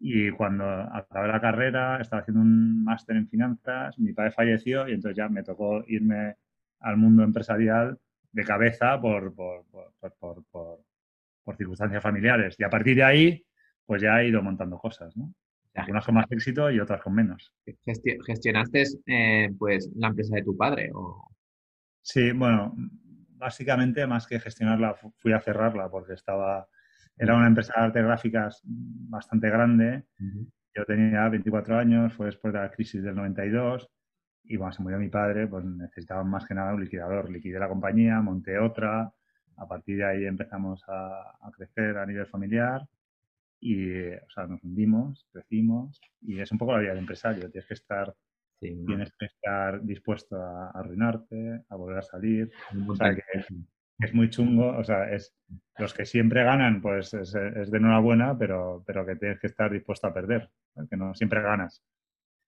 Y 0.00 0.30
cuando 0.30 0.64
acabé 0.64 1.28
la 1.28 1.40
carrera, 1.40 2.00
estaba 2.00 2.22
haciendo 2.22 2.40
un 2.40 2.84
máster 2.84 3.16
en 3.16 3.28
finanzas, 3.28 3.98
mi 3.98 4.12
padre 4.12 4.30
falleció 4.30 4.88
y 4.88 4.92
entonces 4.92 5.16
ya 5.16 5.28
me 5.28 5.42
tocó 5.42 5.82
irme 5.88 6.36
al 6.80 6.96
mundo 6.96 7.24
empresarial 7.24 7.98
de 8.30 8.44
cabeza 8.44 9.00
por, 9.00 9.34
por, 9.34 9.64
por, 10.18 10.44
por 11.44 11.56
circunstancias 11.56 12.02
familiares. 12.02 12.54
Y 12.58 12.64
a 12.64 12.70
partir 12.70 12.96
de 12.96 13.04
ahí, 13.04 13.46
pues 13.86 14.02
ya 14.02 14.20
he 14.20 14.28
ido 14.28 14.42
montando 14.42 14.78
cosas, 14.78 15.16
¿no? 15.16 15.34
Algunas 15.74 16.04
con 16.04 16.16
más 16.16 16.26
éxito 16.30 16.70
y 16.70 16.80
otras 16.80 17.00
con 17.00 17.14
menos. 17.14 17.52
¿Gestionaste 18.26 18.84
eh, 19.06 19.48
pues 19.58 19.90
la 19.94 20.08
empresa 20.08 20.34
de 20.36 20.42
tu 20.42 20.56
padre? 20.56 20.90
O... 20.92 21.28
Sí, 22.02 22.32
bueno, 22.32 22.74
básicamente 23.36 24.06
más 24.06 24.26
que 24.26 24.40
gestionarla 24.40 24.94
fui 25.16 25.32
a 25.32 25.40
cerrarla 25.40 25.88
porque 25.88 26.14
estaba 26.14 26.68
era 27.18 27.36
una 27.36 27.46
empresa 27.46 27.74
de 27.76 27.86
artes 27.86 28.04
gráficas 28.04 28.60
bastante 28.64 29.50
grande. 29.50 30.04
Yo 30.74 30.84
tenía 30.84 31.28
24 31.28 31.78
años, 31.78 32.12
fue 32.14 32.26
después 32.26 32.54
de 32.54 32.60
la 32.60 32.70
crisis 32.70 33.02
del 33.02 33.16
92 33.16 33.88
y 34.44 34.56
cuando 34.56 34.76
se 34.76 34.82
murió 34.82 34.98
mi 34.98 35.08
padre, 35.08 35.46
pues 35.46 35.64
necesitaban 35.64 36.28
más 36.28 36.46
que 36.46 36.54
nada 36.54 36.74
un 36.74 36.82
liquidador. 36.82 37.30
Liquidé 37.30 37.58
la 37.58 37.68
compañía, 37.68 38.20
monté 38.20 38.58
otra, 38.58 39.12
a 39.56 39.66
partir 39.66 39.98
de 39.98 40.04
ahí 40.04 40.24
empezamos 40.24 40.82
a, 40.88 41.36
a 41.40 41.50
crecer 41.50 41.98
a 41.98 42.06
nivel 42.06 42.26
familiar 42.26 42.82
y, 43.60 44.12
o 44.12 44.30
sea, 44.32 44.46
nos 44.46 44.62
hundimos, 44.62 45.26
crecimos 45.32 46.00
y 46.22 46.40
es 46.40 46.50
un 46.52 46.58
poco 46.58 46.72
la 46.72 46.78
vida 46.78 46.90
del 46.90 47.00
empresario. 47.00 47.50
Tienes 47.50 47.66
que 47.66 47.74
estar, 47.74 48.14
tienes 48.60 49.12
que 49.18 49.26
estar 49.26 49.82
dispuesto 49.82 50.36
a, 50.36 50.70
arruinarte, 50.70 51.64
a 51.68 51.76
volver 51.76 51.98
a 51.98 52.02
salir. 52.02 52.50
O 52.86 52.94
sea, 52.94 53.14
que 53.14 53.22
es, 53.98 54.14
muy 54.14 54.30
chungo. 54.30 54.76
O 54.76 54.84
sea, 54.84 55.12
es 55.12 55.34
los 55.78 55.94
que 55.94 56.04
siempre 56.04 56.44
ganan, 56.44 56.80
pues 56.80 57.14
es, 57.14 57.34
es, 57.34 57.70
de 57.70 57.78
enhorabuena, 57.78 58.36
pero, 58.38 58.82
pero 58.86 59.06
que 59.06 59.16
tienes 59.16 59.40
que 59.40 59.46
estar 59.48 59.70
dispuesto 59.70 60.06
a 60.06 60.14
perder, 60.14 60.50
que 60.88 60.96
no 60.96 61.14
siempre 61.14 61.42
ganas. 61.42 61.82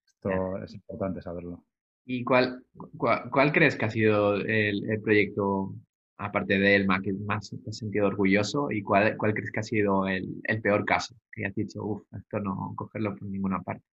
Esto 0.04 0.62
es 0.62 0.74
importante 0.74 1.22
saberlo. 1.22 1.64
¿Y 2.04 2.24
cuál, 2.24 2.64
cuál, 2.96 3.52
crees 3.52 3.76
que 3.76 3.84
ha 3.84 3.90
sido 3.90 4.36
el, 4.36 4.90
el 4.90 5.00
proyecto 5.00 5.74
aparte 6.20 6.58
de 6.58 6.76
Elma, 6.76 7.00
que 7.00 7.12
más 7.12 7.50
te 7.50 7.70
has 7.70 7.78
sentido 7.78 8.06
orgulloso? 8.06 8.70
¿Y 8.70 8.82
cuál, 8.82 9.16
cuál 9.16 9.32
crees 9.32 9.50
que 9.50 9.60
ha 9.60 9.64
sido 9.64 10.06
el, 10.06 10.40
el, 10.44 10.60
peor 10.60 10.84
caso? 10.84 11.14
Que 11.32 11.46
has 11.46 11.54
dicho, 11.54 11.82
uff, 11.82 12.02
esto 12.12 12.40
no 12.40 12.74
cogerlo 12.76 13.14
por 13.16 13.28
ninguna 13.28 13.62
parte. 13.62 13.84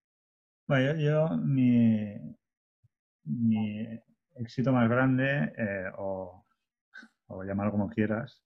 Bueno, 0.66 0.98
yo, 1.00 1.36
mi, 1.38 2.14
mi, 3.24 3.86
éxito 4.36 4.72
más 4.72 4.88
grande, 4.88 5.52
eh, 5.56 5.90
o, 5.96 6.44
o 7.28 7.44
llamarlo 7.44 7.72
como 7.72 7.88
quieras, 7.88 8.42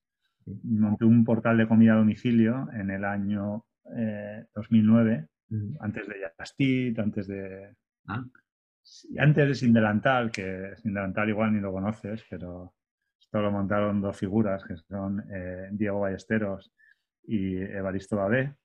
monté 0.65 1.05
un 1.05 1.25
portal 1.25 1.59
de 1.59 1.69
comida 1.69 1.95
a 1.95 1.97
domicilio 1.97 2.69
en 2.73 2.91
el 2.91 3.05
año 3.05 3.65
eh, 3.97 4.45
2009, 4.55 5.29
mm. 5.49 5.77
antes 5.81 6.09
de 6.09 6.15
Yastit, 6.21 6.99
antes 6.99 7.27
de... 7.27 7.75
Ah. 8.09 8.25
Antes 9.17 9.49
de 9.49 9.55
Sin 9.55 9.73
Delantal, 9.73 10.33
que 10.33 10.75
Sin 10.83 10.95
Delantal 10.95 11.29
igual 11.29 11.53
ni 11.53 11.61
lo 11.61 11.73
conoces, 11.73 12.25
pero 12.29 12.75
esto 13.21 13.41
lo 13.41 13.53
montaron 13.53 14.01
dos 14.01 14.17
figuras, 14.17 14.65
que 14.65 14.77
son 14.77 15.25
eh, 15.33 15.69
Diego 15.71 16.01
Ballesteros 16.01 16.73
y 17.23 17.57
Evaristo 17.59 18.17
Babé, 18.17 18.57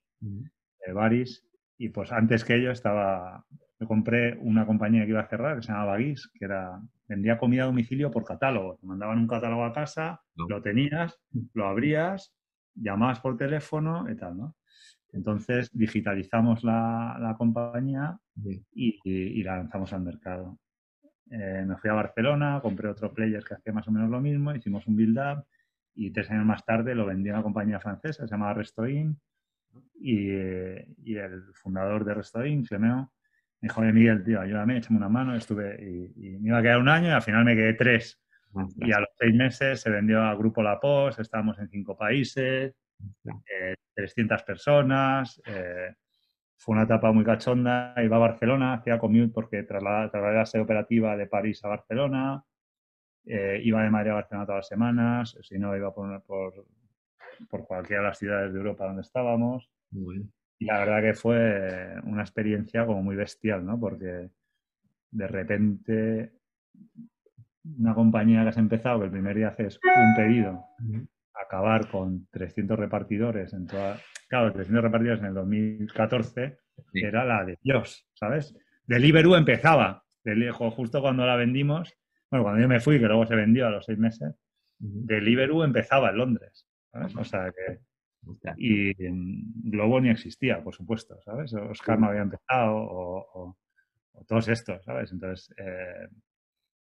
Evaris. 0.82 1.46
Y 1.78 1.90
pues 1.90 2.12
antes 2.12 2.44
que 2.44 2.56
ello 2.56 2.72
estaba, 2.72 3.46
me 3.80 3.88
compré 3.88 4.38
una 4.40 4.66
compañía 4.66 5.04
que 5.04 5.12
iba 5.12 5.22
a 5.22 5.28
cerrar, 5.28 5.58
que 5.58 5.64
se 5.64 5.72
llamaba 5.72 5.98
Guis, 5.98 6.30
que 6.34 6.46
era, 6.46 6.82
vendía 7.08 7.38
comida 7.38 7.64
a 7.64 7.68
domicilio 7.68 8.10
por 8.10 8.24
catálogo. 8.24 8.78
Te 8.78 8.88
mandaban 8.88 9.20
un 9.20 9.28
catálogo 9.28 9.64
a 9.64 9.74
casa, 9.74 10.22
lo 10.36 10.62
tenías, 10.62 11.20
lo 11.54 11.68
abrías, 11.68 12.34
llamabas 12.74 13.20
por 13.20 13.38
teléfono 13.38 14.10
y 14.10 14.16
tal, 14.16 14.38
¿no? 14.38 14.56
Entonces 15.14 15.70
digitalizamos 15.74 16.64
la, 16.64 17.36
compañía 17.38 18.20
y, 18.74 19.44
la 19.44 19.58
lanzamos 19.58 19.94
al 19.94 20.02
mercado. 20.02 20.60
Eh, 21.30 21.66
me 21.68 21.78
fui 21.78 21.90
a 21.90 21.94
Barcelona, 21.94 22.60
compré 22.62 22.90
otro 22.90 23.14
player 23.14 23.44
que 23.44 23.56
hacía 23.56 23.74
más 23.74 23.88
o 23.88 23.92
menos 23.92 24.10
lo 24.10 24.22
mismo, 24.22 24.54
hicimos 24.56 24.88
un 24.88 24.96
build-up 24.96 25.46
y 25.94 26.12
tres 26.12 26.30
años 26.32 26.46
más 26.46 26.64
tarde 26.66 26.96
lo 26.96 27.06
vendí 27.06 27.30
a 27.30 27.34
una 27.34 27.44
compañía 27.44 27.80
francesa, 27.80 28.28
se 28.28 28.32
llamaba 28.32 28.54
Restoin 28.54 29.20
y, 30.00 30.30
y 30.30 31.16
el 31.16 31.54
fundador 31.54 32.06
de 32.06 32.14
Restoin, 32.14 32.64
Clemeo, 32.64 33.12
me 33.62 33.68
dijo, 33.68 33.82
Miguel, 33.82 34.24
tío, 34.24 34.42
ayúdame, 34.42 34.78
échame 34.78 34.98
una 34.98 35.10
mano, 35.10 35.36
estuve 35.36 35.78
y, 35.82 36.38
me 36.40 36.50
iba 36.50 36.60
a 36.60 36.62
quedar 36.62 36.80
un 36.80 36.90
año 36.90 37.08
y 37.08 37.12
al 37.12 37.22
final 37.22 37.46
me 37.46 37.56
quedé 37.56 37.74
tres. 37.74 38.20
Y 38.78 38.92
a 38.92 39.00
los 39.00 39.10
seis 39.20 39.36
meses 39.36 39.82
se 39.82 39.90
vendió 39.90 40.24
a 40.24 40.34
Grupo 40.36 40.64
La 40.64 40.80
Post, 40.80 41.20
estábamos 41.20 41.60
en 41.60 41.70
cinco 41.70 41.96
países, 41.96 42.76
300 43.94 44.42
eh, 44.42 44.44
personas, 44.46 45.42
eh, 45.46 45.94
fue 46.58 46.74
una 46.74 46.84
etapa 46.84 47.12
muy 47.12 47.24
cachonda. 47.24 47.94
Iba 47.98 48.16
a 48.16 48.20
Barcelona, 48.20 48.74
hacía 48.74 48.98
commute 48.98 49.32
porque 49.34 49.64
trasladé 49.64 50.10
la 50.34 50.46
sede 50.46 50.64
operativa 50.64 51.16
de 51.16 51.28
París 51.28 51.64
a 51.64 51.70
Barcelona. 51.70 52.44
Eh, 53.26 53.62
iba 53.64 53.84
de 53.84 53.90
Madrid 53.90 54.12
a 54.12 54.16
Barcelona 54.16 54.46
todas 54.46 54.60
las 54.60 54.68
semanas. 54.68 55.38
Si 55.42 55.60
no, 55.60 55.76
iba 55.78 55.94
por, 55.94 56.24
por, 56.24 56.66
por 57.50 57.68
cualquiera 57.68 58.02
de 58.02 58.08
las 58.08 58.18
ciudades 58.18 58.54
de 58.54 58.60
Europa 58.60 58.86
donde 58.86 59.02
estábamos. 59.02 59.70
Y 59.92 60.22
la 60.60 60.80
verdad 60.80 61.02
que 61.02 61.14
fue 61.14 61.96
una 62.04 62.22
experiencia 62.22 62.86
como 62.86 63.04
muy 63.04 63.16
bestial, 63.16 63.66
¿no? 63.66 63.80
Porque 63.80 64.30
de 65.12 65.28
repente 65.28 66.32
una 67.78 67.94
compañía 67.94 68.44
que 68.44 68.50
has 68.50 68.58
empezado, 68.58 69.00
que 69.00 69.06
el 69.06 69.12
primer 69.12 69.36
día 69.36 69.50
haces 69.50 69.80
un 69.84 70.16
pedido, 70.16 70.66
acabar 71.34 71.90
con 71.90 72.28
300 72.32 72.78
repartidores 72.80 73.54
en 73.54 73.68
toda, 73.68 74.00
claro, 74.28 74.52
300 74.54 74.84
repartidores 74.84 75.20
en 75.20 75.28
el 75.28 75.34
2014 75.34 76.58
era 76.94 77.26
la 77.26 77.44
de 77.44 77.58
Dios, 77.62 78.08
¿sabes? 78.14 78.56
Deliveroo 78.86 79.36
empezaba, 79.36 80.04
justo 80.76 81.02
cuando 81.02 81.26
la 81.26 81.36
vendimos, 81.36 81.94
bueno, 82.32 82.44
cuando 82.44 82.62
yo 82.62 82.68
me 82.68 82.80
fui, 82.80 83.00
que 83.00 83.06
luego 83.06 83.26
se 83.26 83.36
vendió 83.36 83.68
a 83.68 83.72
los 83.72 83.86
seis 83.86 83.98
meses, 83.98 84.34
Deliveroo 84.80 85.64
empezaba 85.64 86.10
en 86.10 86.18
Londres, 86.18 86.68
¿sabes? 86.92 87.16
O 87.16 87.24
sea 87.24 87.52
que... 87.52 87.80
Y 88.58 88.94
Globo 89.70 90.00
ni 90.02 90.10
existía, 90.10 90.64
por 90.64 90.74
supuesto, 90.74 91.20
¿sabes? 91.22 91.54
Oscar 91.54 92.00
no 92.00 92.08
había 92.08 92.22
empezado 92.22 92.76
o, 92.76 93.58
todos 94.28 94.48
estos, 94.48 94.84
¿sabes? 94.84 95.12
Entonces, 95.12 95.54
eh, 95.58 96.08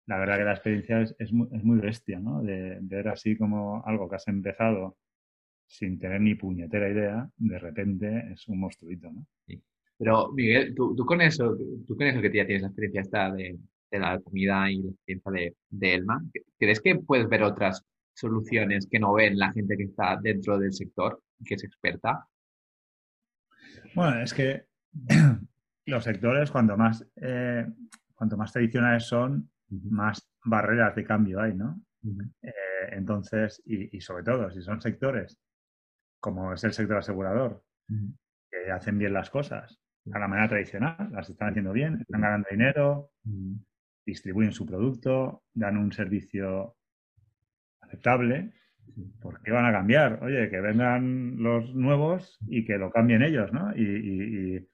la 0.08 0.18
verdad 0.20 0.38
que 0.38 0.44
la 0.44 0.52
experiencia 0.54 1.02
es, 1.02 1.16
es, 1.20 1.32
muy, 1.32 1.80
bestia, 1.80 2.20
¿no? 2.20 2.42
De, 2.42 2.80
de, 2.82 2.96
ver 2.96 3.08
así 3.08 3.38
como 3.38 3.84
algo 3.86 4.10
que 4.10 4.18
has 4.18 4.28
empezado 4.28 4.98
sin 5.68 5.98
tener 5.98 6.20
ni 6.20 6.36
puñetera 6.36 6.90
idea, 6.90 7.30
de 7.38 7.60
repente 7.60 8.34
es 8.34 8.48
un 8.50 8.60
monstruito, 8.60 9.10
¿no? 9.10 9.26
Sí. 9.48 9.62
Pero, 9.98 10.32
Miguel, 10.34 10.74
tú, 10.76 10.96
tú, 10.96 11.06
con 11.06 11.22
eso, 11.22 11.56
tú 11.88 11.96
con 11.96 12.08
eso 12.08 12.22
que 12.22 12.34
ya 12.34 12.46
tienes 12.46 12.64
la 12.64 12.68
experiencia 12.70 13.02
esta 13.02 13.32
de, 13.32 13.58
de 13.92 14.00
la 14.00 14.20
comida 14.20 14.70
y 14.72 14.82
la 14.82 14.90
experiencia 14.90 15.32
de, 15.32 15.56
de, 15.70 15.94
Elma, 15.94 16.24
¿crees 16.58 16.82
que 16.82 16.96
puedes 16.96 17.30
ver 17.30 17.44
otras 17.44 17.86
soluciones 18.14 18.88
que 18.90 19.00
no 19.00 19.14
ven 19.14 19.38
la 19.38 19.52
gente 19.54 19.78
que 19.78 19.84
está 19.84 20.18
dentro 20.22 20.58
del 20.58 20.74
sector, 20.74 21.22
que 21.46 21.56
es 21.56 21.64
experta? 21.64 22.28
Bueno, 23.96 24.22
es 24.22 24.34
que 24.34 24.68
los 25.86 26.04
sectores, 26.04 26.52
cuanto 26.52 26.78
más, 26.78 27.06
eh, 27.16 27.66
cuanto 28.14 28.38
más 28.38 28.52
tradicionales 28.52 29.06
son, 29.06 29.50
más 29.70 30.30
barreras 30.44 30.96
de 30.96 31.04
cambio 31.04 31.40
hay, 31.40 31.54
¿no? 31.54 31.82
eh, 32.42 32.90
entonces, 32.92 33.62
y, 33.66 33.96
y, 33.96 34.02
sobre 34.02 34.24
todo, 34.24 34.50
si 34.52 34.62
son 34.62 34.82
sectores 34.82 35.38
como 36.22 36.54
es 36.54 36.64
el 36.64 36.72
sector 36.72 36.98
asegurador, 36.98 37.64
que 38.50 38.72
hacen 38.72 38.98
bien 38.98 39.12
las 39.12 39.30
cosas 39.30 39.82
a 40.14 40.20
la 40.20 40.28
manera 40.28 40.48
tradicional, 40.48 41.10
las 41.12 41.30
están 41.30 41.50
haciendo 41.50 41.74
bien, 41.74 42.00
están 42.00 42.22
ganando 42.22 42.48
dinero, 42.50 43.12
distribuyen 44.06 44.54
su 44.54 44.66
producto, 44.66 45.44
dan 45.54 45.78
un 45.78 45.92
servicio 45.92 46.78
aceptable, 47.82 48.54
¿por 49.22 49.42
qué 49.42 49.52
van 49.52 49.66
a 49.66 49.72
cambiar? 49.72 50.24
Oye, 50.24 50.50
que 50.50 50.62
vengan 50.62 51.42
los 51.42 51.74
nuevos 51.74 52.38
y 52.48 52.66
que 52.66 52.78
lo 52.78 52.92
cambien 52.92 53.22
ellos, 53.22 53.52
¿no? 53.54 53.76
Y, 53.76 54.68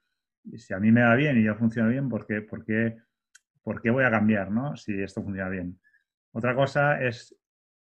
si 0.55 0.74
a 0.74 0.79
mí 0.79 0.93
me 0.93 1.01
va 1.01 1.15
bien 1.15 1.38
y 1.38 1.43
yo 1.43 1.55
funciono 1.55 1.89
bien, 1.89 2.07
¿por 2.07 2.25
qué, 2.25 2.41
por, 2.41 2.63
qué, 2.63 2.95
¿por 3.62 3.81
qué 3.81 3.89
voy 3.89 4.05
a 4.05 4.12
cambiar, 4.12 4.50
¿no? 4.50 4.77
Si 4.77 4.93
esto 5.01 5.21
funciona 5.21 5.50
bien. 5.50 5.77
Otra 6.31 6.55
cosa 6.55 7.01
es 7.01 7.38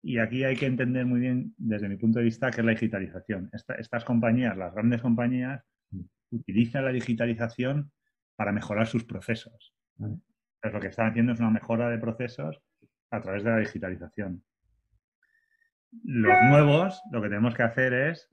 y 0.03 0.17
aquí 0.17 0.43
hay 0.43 0.55
que 0.55 0.65
entender 0.65 1.05
muy 1.05 1.19
bien, 1.19 1.53
desde 1.57 1.87
mi 1.87 1.95
punto 1.95 2.19
de 2.19 2.25
vista, 2.25 2.49
qué 2.49 2.61
es 2.61 2.65
la 2.65 2.71
digitalización. 2.71 3.49
estas 3.51 4.03
compañías, 4.03 4.57
las 4.57 4.73
grandes 4.73 5.01
compañías, 5.01 5.63
utilizan 6.31 6.85
la 6.85 6.91
digitalización 6.91 7.91
para 8.35 8.51
mejorar 8.51 8.87
sus 8.87 9.03
procesos. 9.03 9.73
lo 9.97 10.79
que 10.79 10.87
están 10.87 11.09
haciendo 11.09 11.33
es 11.33 11.39
una 11.39 11.51
mejora 11.51 11.89
de 11.89 11.99
procesos 11.99 12.59
a 13.11 13.21
través 13.21 13.43
de 13.43 13.51
la 13.51 13.57
digitalización. 13.57 14.43
Los 16.03 16.41
nuevos, 16.43 17.01
lo 17.11 17.21
que 17.21 17.29
tenemos 17.29 17.55
que 17.55 17.63
hacer 17.63 17.93
es 17.93 18.29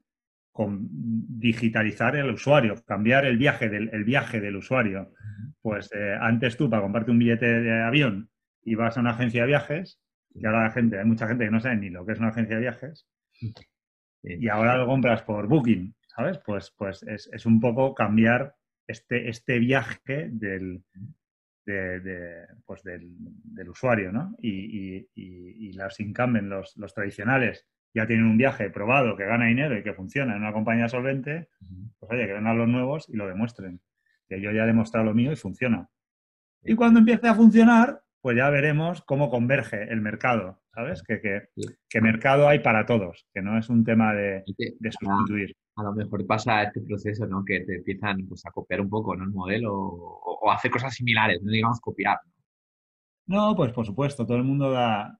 digitalizar 0.90 2.16
el 2.16 2.30
usuario, 2.30 2.74
cambiar 2.84 3.24
el 3.26 3.38
viaje 3.38 3.68
del, 3.68 4.04
viaje 4.04 4.40
del 4.40 4.56
usuario. 4.56 5.12
Pues 5.60 5.90
eh, 5.94 6.16
antes 6.20 6.56
tú, 6.56 6.68
para 6.68 6.82
comprarte 6.82 7.10
un 7.10 7.18
billete 7.18 7.60
de 7.60 7.82
avión, 7.82 8.30
ibas 8.64 8.96
a 8.96 9.00
una 9.00 9.10
agencia 9.10 9.42
de 9.42 9.48
viajes 9.48 10.00
y 10.34 10.46
ahora 10.46 10.64
la 10.64 10.70
gente, 10.70 10.98
hay 10.98 11.04
mucha 11.04 11.28
gente 11.28 11.44
que 11.44 11.50
no 11.50 11.60
sabe 11.60 11.76
ni 11.76 11.90
lo 11.90 12.04
que 12.04 12.12
es 12.12 12.18
una 12.18 12.28
agencia 12.28 12.56
de 12.56 12.62
viajes. 12.62 13.08
Y 14.22 14.48
ahora 14.48 14.76
lo 14.76 14.86
compras 14.86 15.22
por 15.22 15.46
Booking, 15.46 15.94
¿sabes? 16.14 16.38
Pues, 16.44 16.74
pues 16.76 17.02
es, 17.04 17.46
un 17.46 17.60
poco 17.60 17.94
cambiar 17.94 18.56
este, 18.86 19.28
este 19.28 19.58
viaje 19.58 20.28
del, 20.30 20.82
pues 22.64 22.82
del, 22.82 23.68
usuario, 23.68 24.12
¿no? 24.12 24.34
Y, 24.40 25.06
y, 25.14 25.72
los 25.72 26.00
incumbents, 26.00 26.48
los, 26.48 26.76
los, 26.76 26.94
tradicionales, 26.94 27.66
ya 27.94 28.06
tienen 28.06 28.26
un 28.26 28.36
viaje 28.36 28.70
probado 28.70 29.16
que 29.16 29.26
gana 29.26 29.46
dinero 29.46 29.78
y 29.78 29.82
que 29.82 29.94
funciona 29.94 30.34
en 30.34 30.42
una 30.42 30.52
compañía 30.52 30.88
solvente, 30.88 31.48
pues 31.98 32.12
oye, 32.12 32.26
que 32.26 32.32
vengan 32.32 32.58
los 32.58 32.68
nuevos 32.68 33.08
y 33.08 33.16
lo 33.16 33.26
demuestren. 33.26 33.80
Que 34.28 34.40
yo 34.40 34.50
ya 34.50 34.64
he 34.64 34.66
demostrado 34.66 35.06
lo 35.06 35.14
mío 35.14 35.32
y 35.32 35.36
funciona. 35.36 35.88
Y 36.62 36.74
cuando 36.74 37.00
empiece 37.00 37.28
a 37.28 37.34
funcionar, 37.34 38.02
pues 38.20 38.36
ya 38.36 38.50
veremos 38.50 39.02
cómo 39.02 39.30
converge 39.30 39.90
el 39.92 40.00
mercado, 40.00 40.60
¿sabes? 40.78 41.02
Que, 41.02 41.20
que, 41.90 42.00
mercado 42.00 42.48
hay 42.48 42.60
para 42.60 42.86
todos, 42.86 43.26
que 43.34 43.42
no 43.42 43.58
es 43.58 43.68
un 43.68 43.84
tema 43.84 44.14
de, 44.14 44.44
sustituir. 44.46 45.56
A, 45.74 45.82
lo 45.82 45.92
mejor 45.92 46.24
pasa 46.24 46.62
este 46.62 46.80
proceso, 46.82 47.26
¿no? 47.26 47.44
Que 47.44 47.60
te 47.60 47.76
empiezan 47.76 48.26
pues, 48.28 48.46
a 48.46 48.52
copiar 48.52 48.80
un 48.80 48.88
poco, 48.88 49.16
¿no? 49.16 49.24
El 49.24 49.30
modelo 49.30 49.74
o, 49.74 50.38
o 50.40 50.50
hacer 50.52 50.70
cosas 50.70 50.94
similares, 50.94 51.42
no 51.42 51.50
digamos 51.50 51.80
copiar. 51.80 52.18
No, 53.26 53.56
pues 53.56 53.72
por 53.72 53.86
supuesto, 53.86 54.24
todo 54.24 54.36
el 54.36 54.44
mundo 54.44 54.70
da 54.70 55.18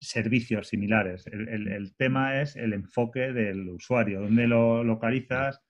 servicios 0.00 0.68
similares. 0.68 1.26
El, 1.26 1.94
tema 1.96 2.40
es 2.40 2.56
el 2.56 2.72
enfoque 2.72 3.32
del 3.32 3.68
usuario, 3.68 4.22
dónde 4.22 4.46
lo 4.46 4.84
localizas 4.84 5.60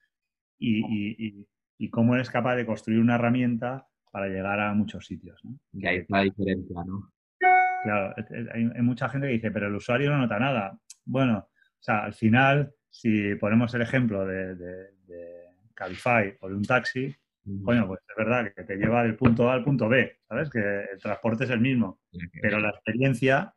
y, 0.57 1.45
y 1.77 1.89
cómo 1.89 2.15
eres 2.15 2.29
capaz 2.29 2.55
de 2.55 2.65
construir 2.65 3.01
una 3.01 3.15
herramienta 3.15 3.85
para 4.11 4.27
llegar 4.27 4.61
a 4.61 4.73
muchos 4.73 5.05
sitios. 5.05 5.43
¿no? 5.43 5.59
Y 5.73 5.85
ahí 5.85 5.97
está 5.97 6.17
la 6.17 6.23
diferencia, 6.23 6.83
¿no? 6.85 7.11
Claro, 7.83 8.13
hay, 8.53 8.81
mucha 8.81 9.09
gente 9.09 9.27
que 9.27 9.33
dice, 9.33 9.51
pero 9.51 9.67
el 9.67 9.75
usuario 9.75 10.09
no 10.09 10.17
nota 10.17 10.39
nada. 10.39 10.77
Bueno, 11.05 11.49
o 11.49 11.81
sea, 11.81 12.03
al 12.03 12.13
final, 12.13 12.73
si 12.89 13.35
ponemos 13.35 13.73
el 13.73 13.81
ejemplo 13.81 14.25
de, 14.25 14.55
de, 14.55 14.89
Cabify 15.73 16.35
o 16.41 16.49
de 16.49 16.55
un 16.55 16.65
taxi, 16.65 17.15
bueno, 17.43 17.87
pues 17.87 18.01
es 18.07 18.15
verdad 18.17 18.51
que 18.53 18.63
te 18.63 18.75
lleva 18.75 19.01
del 19.03 19.15
punto 19.15 19.49
A 19.49 19.53
al 19.53 19.63
punto 19.63 19.87
B, 19.87 20.19
¿sabes? 20.27 20.49
Que 20.49 20.59
el 20.59 20.99
transporte 20.99 21.45
es 21.45 21.49
el 21.49 21.61
mismo, 21.61 21.99
pero 22.41 22.59
la 22.59 22.69
experiencia, 22.69 23.53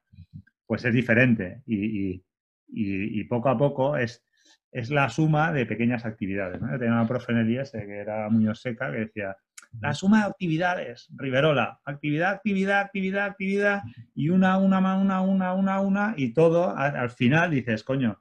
pues 0.66 0.84
es 0.84 0.94
diferente 0.94 1.62
y, 1.66 2.22
y, 2.68 3.24
poco 3.24 3.48
a 3.48 3.58
poco 3.58 3.96
es, 3.96 4.24
es 4.70 4.90
la 4.90 5.10
suma 5.10 5.52
de 5.52 5.66
pequeñas 5.66 6.06
actividades. 6.06 6.60
¿no? 6.60 6.70
Yo 6.70 6.78
tenía 6.78 6.94
una 6.94 7.08
profe 7.08 7.32
en 7.32 7.38
el 7.38 7.50
IES 7.50 7.72
que 7.72 7.98
era 7.98 8.28
muy 8.30 8.54
seca 8.54 8.90
que 8.90 8.98
decía, 8.98 9.36
la 9.80 9.94
suma 9.94 10.20
de 10.20 10.30
actividades, 10.30 11.08
Riverola, 11.16 11.80
actividad, 11.84 12.32
actividad, 12.34 12.80
actividad, 12.80 13.26
actividad, 13.26 13.82
y 14.14 14.28
una, 14.28 14.58
una, 14.58 14.78
una, 14.78 15.20
una, 15.22 15.54
una, 15.54 15.80
una, 15.80 16.14
y 16.16 16.32
todo 16.32 16.76
al 16.76 17.10
final 17.10 17.50
dices, 17.50 17.82
coño, 17.82 18.20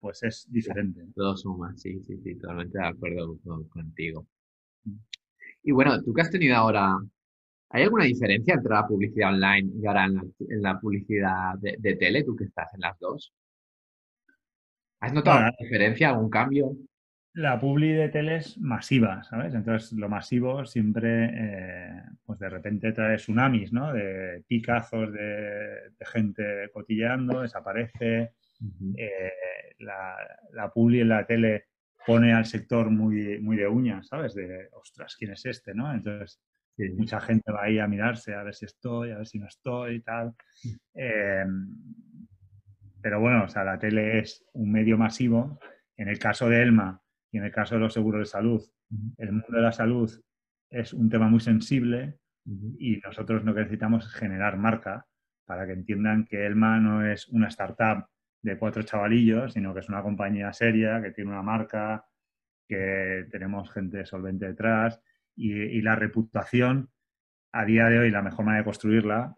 pues 0.00 0.22
es 0.22 0.46
diferente. 0.50 1.00
Todo 1.14 1.36
suma, 1.36 1.72
sí, 1.76 2.02
sí, 2.02 2.18
sí, 2.18 2.34
totalmente 2.36 2.78
de 2.78 2.86
acuerdo 2.86 3.38
contigo. 3.70 4.26
Y 5.62 5.70
bueno, 5.70 6.02
tú 6.02 6.12
que 6.12 6.22
has 6.22 6.30
tenido 6.30 6.56
ahora, 6.56 6.98
¿hay 7.70 7.84
alguna 7.84 8.04
diferencia 8.04 8.54
entre 8.54 8.74
la 8.74 8.86
publicidad 8.86 9.30
online 9.32 9.70
y 9.80 9.86
ahora 9.86 10.06
en 10.06 10.62
la, 10.62 10.80
publicidad 10.80 11.54
de, 11.58 11.96
tele, 11.96 12.24
tú 12.24 12.34
que 12.34 12.44
estás 12.44 12.74
en 12.74 12.80
las 12.80 12.98
dos? 12.98 13.32
¿Has 15.00 15.12
notado 15.12 15.38
alguna 15.38 15.56
diferencia, 15.58 16.10
algún 16.10 16.30
cambio? 16.30 16.76
La 17.34 17.58
publi 17.58 17.92
de 17.92 18.08
tele 18.10 18.36
es 18.36 18.58
masiva, 18.58 19.22
¿sabes? 19.24 19.54
Entonces, 19.54 19.92
lo 19.92 20.08
masivo 20.08 20.64
siempre, 20.66 21.30
eh, 21.32 22.02
pues 22.24 22.38
de 22.38 22.48
repente 22.48 22.92
trae 22.92 23.16
tsunamis, 23.16 23.72
¿no? 23.72 23.92
De 23.92 24.44
picazos 24.46 25.12
de, 25.12 25.92
gente 26.00 26.70
cotilleando, 26.72 27.40
desaparece. 27.40 28.32
Eh, 28.96 29.32
la, 29.78 30.14
la, 30.52 30.70
publi 30.70 31.00
en 31.00 31.08
la 31.08 31.26
tele 31.26 31.66
pone 32.06 32.32
al 32.32 32.44
sector 32.44 32.90
muy, 32.90 33.40
muy 33.40 33.56
de 33.56 33.66
uñas, 33.66 34.08
¿sabes? 34.08 34.34
De, 34.34 34.68
ostras, 34.72 35.16
¿quién 35.16 35.32
es 35.32 35.44
este, 35.46 35.74
no? 35.74 35.92
Entonces, 35.92 36.40
mucha 36.96 37.20
gente 37.20 37.50
va 37.50 37.64
ahí 37.64 37.78
a 37.78 37.86
mirarse, 37.86 38.34
a 38.34 38.42
ver 38.42 38.54
si 38.54 38.66
estoy, 38.66 39.10
a 39.10 39.18
ver 39.18 39.26
si 39.26 39.38
no 39.38 39.46
estoy 39.46 39.96
y 39.96 40.00
tal. 40.00 40.34
Eh, 40.94 41.44
pero 43.00 43.20
bueno, 43.20 43.44
o 43.44 43.48
sea, 43.48 43.64
la 43.64 43.78
tele 43.78 44.18
es 44.18 44.44
un 44.52 44.70
medio 44.70 44.98
masivo. 44.98 45.58
En 45.96 46.08
el 46.08 46.18
caso 46.18 46.48
de 46.48 46.62
Elma, 46.62 47.01
y 47.32 47.38
en 47.38 47.44
el 47.44 47.50
caso 47.50 47.74
de 47.74 47.80
los 47.80 47.94
seguros 47.94 48.20
de 48.20 48.26
salud, 48.26 48.62
el 49.16 49.32
mundo 49.32 49.48
de 49.50 49.62
la 49.62 49.72
salud 49.72 50.12
es 50.70 50.92
un 50.92 51.08
tema 51.08 51.28
muy 51.28 51.40
sensible 51.40 52.18
y 52.78 52.98
nosotros 52.98 53.42
lo 53.44 53.54
que 53.54 53.60
necesitamos 53.60 54.06
es 54.06 54.12
generar 54.12 54.58
marca 54.58 55.06
para 55.46 55.66
que 55.66 55.72
entiendan 55.72 56.26
que 56.26 56.46
Elma 56.46 56.78
no 56.78 57.04
es 57.04 57.28
una 57.28 57.48
startup 57.48 58.06
de 58.42 58.58
cuatro 58.58 58.82
chavalillos, 58.82 59.54
sino 59.54 59.72
que 59.72 59.80
es 59.80 59.88
una 59.88 60.02
compañía 60.02 60.52
seria, 60.52 61.00
que 61.00 61.12
tiene 61.12 61.30
una 61.30 61.42
marca, 61.42 62.04
que 62.68 63.26
tenemos 63.30 63.70
gente 63.70 64.04
solvente 64.04 64.46
detrás 64.46 65.00
y, 65.34 65.80
la 65.80 65.96
reputación 65.96 66.90
a 67.52 67.64
día 67.64 67.86
de 67.86 67.98
hoy, 67.98 68.10
la 68.10 68.22
mejor 68.22 68.44
manera 68.44 68.62
de 68.62 68.66
construirla 68.66 69.34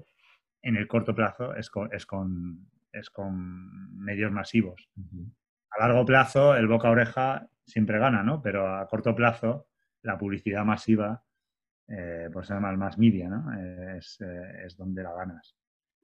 en 0.62 0.76
el 0.76 0.88
corto 0.88 1.14
plazo 1.14 1.54
es 1.54 1.70
con, 1.70 1.92
es 1.92 2.07
con, 2.07 2.70
es 2.92 3.11
con 3.11 3.96
medios 3.96 4.33
masivos. 4.33 4.88
A 5.70 5.80
largo 5.80 6.04
plazo, 6.04 6.57
el 6.57 6.68
boca 6.68 6.88
a 6.88 6.92
oreja 6.92 7.48
siempre 7.64 7.98
gana, 7.98 8.22
¿no? 8.22 8.42
Pero 8.42 8.66
a 8.66 8.87
corto 8.88 9.14
plazo, 9.14 9.68
la 10.03 10.18
publicidad 10.18 10.64
masiva, 10.64 11.22
eh, 11.88 12.29
pues 12.33 12.46
se 12.46 12.55
llama 12.55 12.70
el 12.70 12.79
más 12.79 12.98
media, 12.98 13.29
¿no? 13.29 13.53
Es, 13.96 14.20
eh, 14.20 14.64
es 14.66 14.77
donde 14.77 15.03
la 15.03 15.12
ganas. 15.12 15.57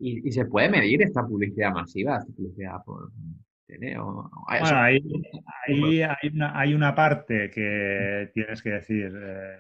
¿Y, 0.03 0.33
se 0.33 0.47
puede 0.47 0.71
medir 0.71 1.03
esta 1.03 1.23
publicidad 1.23 1.73
masiva, 1.73 2.17
esta 2.17 2.33
publicidad 2.33 2.83
por 2.85 3.13
tele? 3.67 3.99
bueno, 3.99 4.31
ahí, 4.47 4.99
hay, 5.67 6.31
una, 6.33 6.59
hay, 6.59 6.75
una, 6.75 6.95
parte 6.95 7.51
que 7.51 8.31
tienes 8.33 8.63
que 8.63 8.71
decir, 8.71 9.13
eh, 9.15 9.59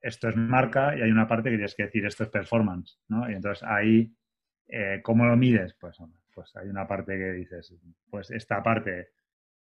esto 0.00 0.28
es 0.28 0.36
marca, 0.36 0.96
y 0.96 1.02
hay 1.02 1.10
una 1.10 1.26
parte 1.26 1.50
que 1.50 1.56
tienes 1.56 1.74
que 1.74 1.84
decir, 1.84 2.06
esto 2.06 2.22
es 2.22 2.30
performance, 2.30 3.00
¿no? 3.08 3.28
Y 3.28 3.34
entonces 3.34 3.66
ahí, 3.68 4.14
eh, 4.68 5.00
¿cómo 5.02 5.26
lo 5.26 5.36
mides? 5.36 5.74
Pues, 5.74 5.98
pues 6.32 6.54
hay 6.54 6.68
una 6.68 6.86
parte 6.86 7.18
que 7.18 7.32
dices, 7.32 7.74
pues 8.08 8.30
esta 8.30 8.62
parte 8.62 9.08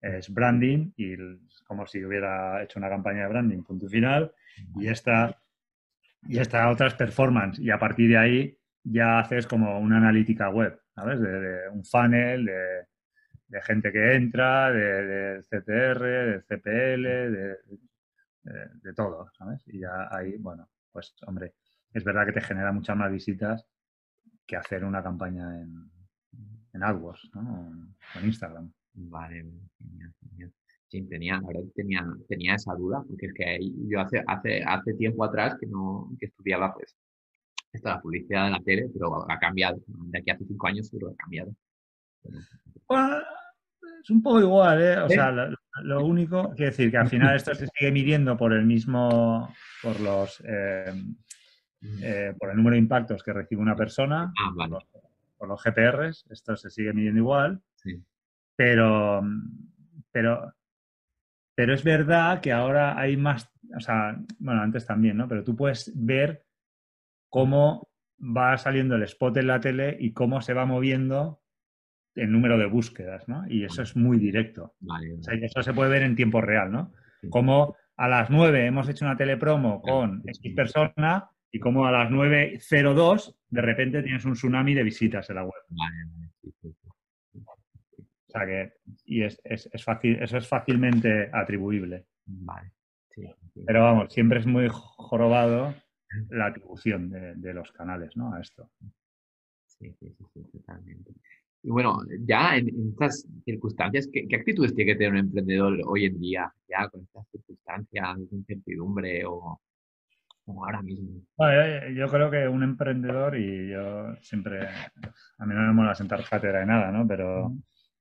es 0.02 0.34
branding 0.34 0.92
y 0.96 1.16
como 1.66 1.88
si 1.88 2.04
hubiera 2.04 2.64
hecho 2.64 2.80
una 2.80 2.90
campaña 2.90 3.24
de 3.24 3.30
branding, 3.30 3.64
punto 3.64 3.88
final, 3.88 4.34
y 4.76 4.88
esta, 4.88 5.42
y 6.28 6.38
esta 6.38 6.70
otra 6.70 6.88
es 6.88 6.94
performance, 6.94 7.60
y 7.60 7.72
a 7.72 7.80
partir 7.80 8.10
de 8.10 8.18
ahí 8.18 8.58
ya 8.84 9.20
haces 9.20 9.48
como 9.48 9.80
una 9.80 9.98
analítica 9.98 10.50
web, 10.50 10.80
¿sabes? 10.94 11.20
De, 11.20 11.70
un 11.70 11.84
funnel, 11.84 12.46
de, 12.46 13.62
gente 13.62 13.92
que 13.92 14.16
entra, 14.16 14.72
de, 14.72 15.42
CTR, 15.42 16.02
de 16.04 16.42
CPL, 16.42 17.04
de, 18.84 18.94
todo, 18.94 19.32
¿sabes? 19.38 19.62
Y 19.68 19.80
ya 19.80 20.08
ahí, 20.12 20.38
bueno, 20.38 20.70
pues 20.92 21.16
hombre, 21.26 21.54
es 21.94 22.04
verdad 22.04 22.26
que 22.26 22.34
te 22.34 22.42
genera 22.42 22.72
muchas 22.72 22.96
más 22.96 23.12
visitas 23.12 23.66
que 24.46 24.56
hacer 24.56 24.84
una 24.86 25.02
campaña 25.02 25.60
en, 25.60 25.90
en 26.74 26.84
AdWords, 26.84 27.32
¿no? 27.34 27.96
En 28.16 28.26
Instagram. 28.26 28.72
Vale, 28.96 29.46
genial, 29.78 30.14
genial. 30.22 30.54
Sí, 30.88 31.02
tenía, 31.04 31.40
la 31.42 31.48
verdad 31.48 31.64
tenía, 31.76 32.06
tenía 32.30 32.56
esa 32.56 32.74
duda, 32.76 33.04
porque 33.08 33.28
es 33.28 33.34
que 33.34 33.60
yo 33.88 34.00
hace, 34.00 34.24
hace, 34.26 34.64
hace 34.64 34.94
tiempo 34.94 35.26
atrás 35.26 35.58
que 35.60 35.68
no, 35.68 36.10
que 36.20 36.28
estudiaba 36.28 36.74
pues 36.74 36.96
esta 37.76 37.96
la 37.96 38.02
publicidad 38.02 38.46
de 38.46 38.52
la 38.52 38.60
tele, 38.62 38.90
pero 38.94 39.30
ha 39.30 39.40
cambiado. 39.40 39.78
De 39.88 40.20
aquí 40.20 40.32
hace 40.32 40.46
cinco 40.46 40.68
años 40.68 40.88
seguro 40.88 41.12
ha 41.12 41.16
cambiado. 41.16 41.52
es 44.02 44.10
un 44.10 44.24
poco 44.24 44.40
igual, 44.40 44.82
¿eh? 44.82 44.98
O 45.00 45.10
sea, 45.10 45.32
lo, 45.84 46.06
único, 46.06 46.54
quiero 46.56 46.72
decir, 46.72 46.90
que 46.90 46.98
al 46.98 47.10
final 47.10 47.36
esto 47.36 47.54
se 47.54 47.68
sigue 47.68 47.92
midiendo 47.92 48.38
por 48.38 48.54
el 48.54 48.66
mismo, 48.66 49.54
por 49.82 50.00
los, 50.00 50.42
eh, 50.48 50.94
eh, 52.02 52.34
por 52.40 52.50
el 52.50 52.58
número 52.58 52.76
de 52.76 52.80
impactos 52.80 53.24
que 53.24 53.34
recibe 53.34 53.62
una 53.62 53.76
persona, 53.76 54.32
ah, 54.40 54.52
por, 54.56 54.70
los, 54.70 54.86
por, 55.38 55.50
los, 55.50 55.62
GPRs, 55.62 56.26
esto 56.30 56.56
se 56.56 56.70
sigue 56.70 56.94
midiendo 56.94 57.20
igual. 57.20 57.62
Sí. 57.76 58.02
Pero, 58.56 59.22
pero, 60.12 60.54
pero 61.56 61.74
es 61.74 61.84
verdad 61.84 62.42
que 62.42 62.52
ahora 62.52 63.00
hay 63.00 63.18
más, 63.18 63.52
o 63.76 63.80
sea, 63.80 64.18
bueno, 64.40 64.62
antes 64.62 64.86
también, 64.86 65.18
¿no? 65.18 65.28
Pero 65.28 65.44
tú 65.44 65.56
puedes 65.56 65.92
ver 65.96 66.46
cómo 67.30 67.90
va 68.20 68.58
saliendo 68.58 68.96
el 68.96 69.04
spot 69.04 69.38
en 69.38 69.48
la 69.48 69.60
tele 69.60 69.98
y 70.00 70.14
cómo 70.14 70.42
se 70.42 70.54
va 70.54 70.66
moviendo 70.66 71.42
el 72.16 72.32
número 72.32 72.58
de 72.58 72.66
búsquedas, 72.66 73.28
¿no? 73.28 73.46
Y 73.50 73.66
eso 73.66 73.82
es 73.82 73.96
muy 73.96 74.18
directo. 74.18 74.76
O 74.88 75.22
sea, 75.22 75.34
eso 75.34 75.62
se 75.62 75.74
puede 75.74 75.90
ver 75.90 76.04
en 76.04 76.16
tiempo 76.16 76.40
real, 76.42 76.72
¿no? 76.72 76.94
Como 77.30 77.76
a 77.98 78.08
las 78.08 78.30
9 78.30 78.66
hemos 78.66 78.88
hecho 78.88 79.06
una 79.06 79.18
telepromo 79.18 79.82
con 79.82 80.22
X 80.26 80.54
persona 80.56 81.30
y 81.52 81.60
como 81.60 81.86
a 81.86 81.92
las 81.92 82.10
9.02 82.12 83.36
de 83.50 83.62
repente 83.62 84.04
tienes 84.04 84.26
un 84.26 84.34
tsunami 84.34 84.74
de 84.74 84.84
visitas 84.84 85.30
en 85.30 85.36
la 85.36 85.44
web. 85.44 85.64
Vale, 85.70 85.96
sea 88.36 88.46
que, 88.46 88.74
y 89.06 89.24
es, 89.24 89.40
fácil, 89.84 90.22
eso 90.22 90.38
es 90.38 90.48
fácilmente 90.48 91.30
atribuible. 91.32 92.06
Vale. 92.26 92.72
Pero 93.66 93.84
vamos, 93.84 94.14
siempre 94.14 94.40
es 94.40 94.46
muy 94.46 94.68
jorobado 94.70 95.74
la 96.30 96.48
atribución 96.48 97.10
de, 97.10 97.54
los 97.54 97.72
canales, 97.72 98.16
¿no? 98.16 98.34
A 98.34 98.42
esto. 98.42 98.70
Sí, 99.66 99.94
sí, 100.00 100.16
sí, 100.34 100.44
totalmente. 100.52 101.14
Y 101.64 101.70
bueno, 101.70 102.00
ya 102.26 102.58
en, 102.58 102.92
estas 102.92 103.28
circunstancias, 103.44 104.08
¿qué, 104.12 104.28
actitudes 104.36 104.76
tiene 104.76 104.92
que 104.92 104.98
tener 104.98 105.14
un 105.14 105.20
emprendedor 105.20 105.80
hoy 105.86 106.06
en 106.06 106.20
día, 106.20 106.54
ya 106.68 106.88
con 106.90 107.02
estas 107.02 107.28
circunstancias? 107.32 107.56
circunstancia, 107.66 108.16
de 108.30 108.36
incertidumbre 108.38 109.26
o, 109.26 109.60
ahora 110.48 110.82
mismo? 110.82 111.22
yo 111.96 112.08
creo 112.08 112.30
que 112.30 112.48
un 112.48 112.64
emprendedor, 112.64 113.38
y 113.38 113.72
yo 113.72 114.16
siempre, 114.22 114.68
a 115.38 115.46
mí 115.46 115.54
no 115.56 115.62
me 115.62 115.74
mola 115.74 115.96
sentar 115.96 116.24
cátedra 116.28 116.60
de 116.60 116.66
nada, 116.66 116.92
¿no? 116.92 117.08
Pero, 117.08 117.52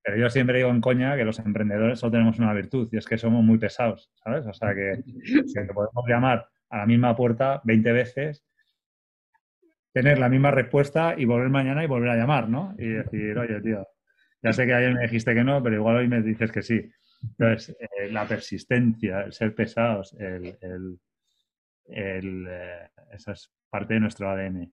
pero 0.04 0.18
yo 0.18 0.28
siempre 0.28 0.58
digo 0.58 0.68
en 0.68 0.82
coña 0.82 1.16
que 1.16 1.24
los 1.24 1.38
emprendedores 1.38 1.98
solo 1.98 2.12
tenemos 2.12 2.38
una 2.38 2.52
virtud 2.52 2.90
y 2.92 2.98
es 2.98 3.06
que 3.06 3.16
somos 3.16 3.42
muy 3.42 3.56
pesados, 3.56 4.12
¿sabes? 4.22 4.46
O 4.46 4.52
sea 4.52 4.74
que, 4.74 5.02
que 5.54 5.62
te 5.62 5.72
podemos 5.72 6.04
llamar 6.06 6.46
a 6.68 6.78
la 6.78 6.86
misma 6.86 7.16
puerta 7.16 7.62
20 7.64 7.92
veces 7.92 8.44
tener 9.94 10.18
la 10.18 10.28
misma 10.28 10.50
respuesta 10.50 11.14
y 11.16 11.24
volver 11.24 11.48
mañana 11.48 11.82
y 11.82 11.86
volver 11.86 12.10
a 12.10 12.16
llamar, 12.16 12.48
¿no? 12.50 12.74
Y 12.78 12.88
decir, 12.88 13.38
oye, 13.38 13.60
tío, 13.62 13.86
ya 14.42 14.52
sé 14.52 14.66
que 14.66 14.74
ayer 14.74 14.92
me 14.92 15.02
dijiste 15.02 15.32
que 15.34 15.44
no, 15.44 15.62
pero 15.62 15.76
igual 15.76 15.96
hoy 15.96 16.08
me 16.08 16.20
dices 16.20 16.52
que 16.52 16.62
sí. 16.62 16.90
Entonces, 17.22 17.74
eh, 17.80 18.10
la 18.10 18.26
persistencia, 18.26 19.22
el 19.22 19.32
ser 19.32 19.54
pesados, 19.54 20.14
el, 20.18 20.58
el, 20.60 22.46
eh, 22.50 22.88
esa 23.12 23.32
es 23.32 23.50
parte 23.70 23.94
de 23.94 24.00
nuestro 24.00 24.28
ADN. 24.28 24.70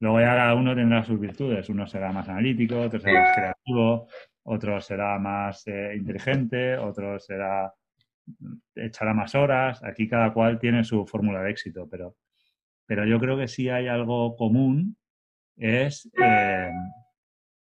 Luego 0.00 0.20
ya 0.20 0.28
cada 0.28 0.54
uno 0.54 0.74
tendrá 0.74 1.04
sus 1.04 1.18
virtudes. 1.18 1.68
Uno 1.68 1.86
será 1.86 2.12
más 2.12 2.28
analítico, 2.28 2.80
otro 2.80 3.00
será 3.00 3.20
más 3.20 3.36
creativo, 3.36 4.08
otro 4.44 4.80
será 4.80 5.18
más 5.18 5.66
eh, 5.66 5.94
inteligente, 5.96 6.76
otro 6.76 7.18
será 7.18 7.72
echará 8.74 9.14
más 9.14 9.34
horas. 9.34 9.82
Aquí 9.82 10.08
cada 10.08 10.32
cual 10.32 10.58
tiene 10.58 10.84
su 10.84 11.06
fórmula 11.06 11.42
de 11.42 11.50
éxito, 11.50 11.88
pero 11.90 12.16
pero 12.88 13.04
yo 13.04 13.20
creo 13.20 13.36
que 13.36 13.48
sí 13.48 13.68
hay 13.68 13.86
algo 13.86 14.34
común, 14.34 14.96
es, 15.56 16.10
eh, 16.18 16.72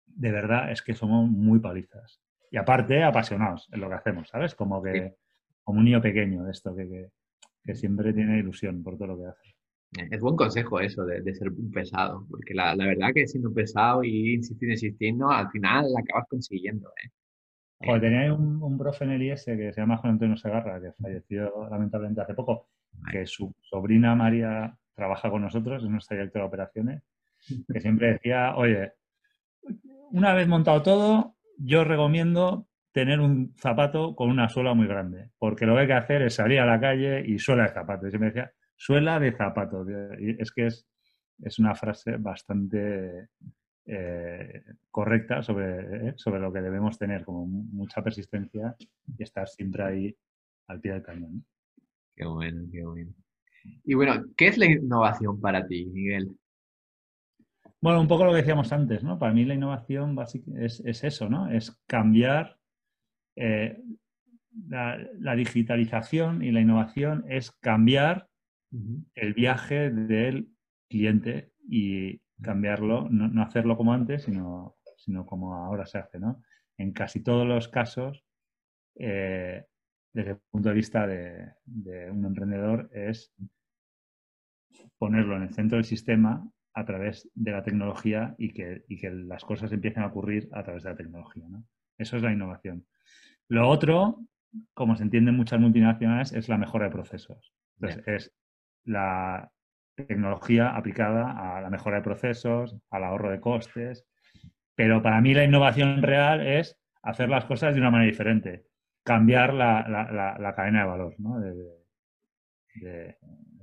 de 0.05 0.31
verdad, 0.31 0.71
es 0.71 0.83
que 0.83 0.93
somos 0.93 1.27
muy 1.27 1.59
palizas. 1.59 2.21
Y 2.51 2.57
aparte, 2.57 3.03
apasionados 3.03 3.67
en 3.73 3.81
lo 3.81 3.89
que 3.89 3.95
hacemos, 3.95 4.29
¿sabes? 4.29 4.53
Como 4.53 4.83
que, 4.83 5.15
como 5.63 5.79
un 5.79 5.85
niño 5.85 5.99
pequeño 5.99 6.43
de 6.43 6.51
esto, 6.51 6.75
que, 6.75 7.09
siempre 7.73 8.13
tiene 8.13 8.37
ilusión 8.37 8.83
por 8.83 8.97
todo 8.97 9.07
lo 9.07 9.17
que 9.17 9.25
hace. 9.25 9.54
Es 10.11 10.19
buen 10.19 10.35
consejo 10.35 10.79
eso 10.79 11.05
de, 11.05 11.33
ser 11.33 11.49
un 11.49 11.71
pesado, 11.71 12.25
porque 12.29 12.53
la, 12.53 12.75
verdad 12.75 13.09
que 13.13 13.27
siendo 13.27 13.53
pesado 13.53 14.03
y 14.03 14.35
insistir, 14.35 14.69
insistiendo, 14.69 15.29
al 15.29 15.49
final 15.51 15.85
la 15.93 16.01
acabas 16.01 16.27
consiguiendo. 16.27 16.89
¿eh? 16.89 17.09
Joder, 17.85 18.01
tenía 18.01 18.33
un, 18.33 18.61
un, 18.61 18.77
profe 18.77 19.05
en 19.05 19.11
el 19.11 19.23
IS 19.23 19.45
que 19.45 19.71
se 19.71 19.81
llama 19.81 19.97
Juan 19.97 20.13
Antonio 20.13 20.35
Segarra, 20.35 20.81
que 20.81 20.91
falleció 21.01 21.69
lamentablemente 21.69 22.21
hace 22.21 22.33
poco, 22.33 22.67
que 23.11 23.25
su 23.25 23.53
sobrina 23.61 24.15
María 24.15 24.77
trabaja 24.95 25.29
con 25.29 25.41
nosotros, 25.41 25.83
es 25.83 25.89
nuestra 25.89 26.17
directora 26.17 26.43
de 26.43 26.47
operaciones, 26.47 27.03
que 27.71 27.79
siempre 27.79 28.13
decía, 28.13 28.55
oye, 28.55 28.93
una 30.11 30.33
vez 30.33 30.47
montado 30.47 30.81
todo, 30.81 31.35
yo 31.57 31.83
recomiendo 31.83 32.67
tener 32.91 33.19
un 33.19 33.53
zapato 33.57 34.15
con 34.15 34.29
una 34.29 34.47
suela 34.47 34.73
muy 34.73 34.87
grande, 34.87 35.29
porque 35.37 35.65
lo 35.65 35.73
que 35.73 35.81
hay 35.81 35.87
que 35.87 35.93
hacer 35.93 36.21
es 36.21 36.35
salir 36.35 36.59
a 36.59 36.65
la 36.65 36.79
calle 36.79 37.23
y 37.25 37.37
suela 37.39 37.63
de 37.63 37.73
zapato. 37.73 38.07
Y 38.07 38.09
siempre 38.09 38.29
decía, 38.29 38.51
suela 38.75 39.19
de 39.19 39.31
zapato. 39.31 39.85
Y 40.19 40.41
es 40.41 40.51
que 40.51 40.67
es, 40.67 40.87
es 41.41 41.59
una 41.59 41.75
frase 41.75 42.17
bastante 42.17 43.29
eh, 43.85 44.63
correcta 44.89 45.41
sobre, 45.43 46.09
eh, 46.09 46.13
sobre 46.17 46.39
lo 46.39 46.51
que 46.51 46.61
debemos 46.61 46.97
tener, 46.97 47.23
como 47.23 47.45
mucha 47.45 48.03
persistencia 48.03 48.75
y 48.79 49.23
estar 49.23 49.47
siempre 49.47 49.83
ahí 49.83 50.17
al 50.67 50.79
pie 50.79 50.93
del 50.93 51.03
cañón. 51.03 51.45
Qué 52.15 52.25
bueno, 52.25 52.63
qué 52.71 52.85
bueno. 52.85 53.13
Y 53.83 53.93
bueno, 53.95 54.23
¿qué 54.37 54.47
es 54.47 54.57
la 54.57 54.65
innovación 54.65 55.39
para 55.41 55.65
ti, 55.65 55.85
Miguel? 55.85 56.31
Bueno, 57.81 58.01
un 58.01 58.07
poco 58.07 58.25
lo 58.25 58.31
que 58.31 58.37
decíamos 58.37 58.71
antes, 58.71 59.03
¿no? 59.03 59.19
Para 59.19 59.33
mí 59.33 59.43
la 59.45 59.53
innovación 59.53 60.17
es, 60.59 60.79
es 60.85 61.03
eso, 61.03 61.29
¿no? 61.29 61.49
Es 61.49 61.71
cambiar 61.87 62.57
eh, 63.35 63.77
la, 64.67 65.35
digitalización 65.35 66.41
y 66.41 66.51
la 66.51 66.61
innovación 66.61 67.25
es 67.27 67.51
cambiar 67.51 68.29
el 69.13 69.33
viaje 69.33 69.89
del 69.89 70.49
cliente 70.89 71.51
y 71.67 72.19
cambiarlo, 72.41 73.07
no, 73.09 73.41
hacerlo 73.41 73.77
como 73.77 73.93
antes, 73.93 74.23
sino, 74.23 74.75
sino, 74.97 75.25
como 75.25 75.55
ahora 75.55 75.85
se 75.85 75.97
hace, 75.97 76.19
¿no? 76.19 76.41
En 76.77 76.91
casi 76.91 77.23
todos 77.23 77.47
los 77.47 77.67
casos, 77.67 78.25
eh, 78.95 79.65
desde 80.13 80.31
el 80.31 80.37
punto 80.49 80.69
de 80.69 80.75
vista 80.75 81.07
de, 81.07 81.53
de, 81.65 82.11
un 82.11 82.25
emprendedor, 82.25 82.89
es 82.93 83.33
ponerlo 84.97 85.37
en 85.37 85.43
el 85.43 85.53
centro 85.53 85.77
del 85.77 85.85
sistema 85.85 86.49
a 86.73 86.85
través 86.85 87.29
de 87.33 87.51
la 87.51 87.63
tecnología 87.63 88.35
y 88.37 88.53
que, 88.53 88.83
que 88.87 89.09
las 89.09 89.45
cosas 89.45 89.71
empiecen 89.71 90.03
a 90.03 90.07
ocurrir 90.07 90.49
a 90.51 90.63
través 90.63 90.83
de 90.83 90.89
la 90.89 90.97
tecnología. 90.97 91.45
Eso 91.97 92.17
es 92.17 92.23
la 92.23 92.33
innovación. 92.33 92.85
Lo 93.47 93.69
otro, 93.69 94.25
como 94.73 94.95
se 94.95 95.03
entiende 95.03 95.31
en 95.31 95.37
muchas 95.37 95.59
multinacionales, 95.59 96.33
es 96.33 96.49
la 96.49 96.57
mejora 96.57 96.85
de 96.85 96.91
procesos. 96.91 97.53
Entonces, 97.79 98.07
es 98.07 98.33
la 98.85 99.51
tecnología 99.95 100.75
aplicada 100.75 101.57
a 101.57 101.61
la 101.61 101.69
mejora 101.69 101.97
de 101.97 102.03
procesos, 102.03 102.75
al 102.89 103.03
ahorro 103.03 103.31
de 103.31 103.39
costes. 103.39 104.05
Pero 104.75 105.01
para 105.01 105.21
mí 105.21 105.33
la 105.33 105.43
innovación 105.43 106.01
real 106.01 106.45
es 106.45 106.77
hacer 107.01 107.29
las 107.29 107.45
cosas 107.45 107.73
de 107.73 107.81
una 107.81 107.91
manera 107.91 108.11
diferente, 108.11 108.65
cambiar 109.03 109.53
la, 109.53 110.53
cadena 110.55 110.81
de 110.81 110.87
valor 110.87 111.15
del 112.75 113.15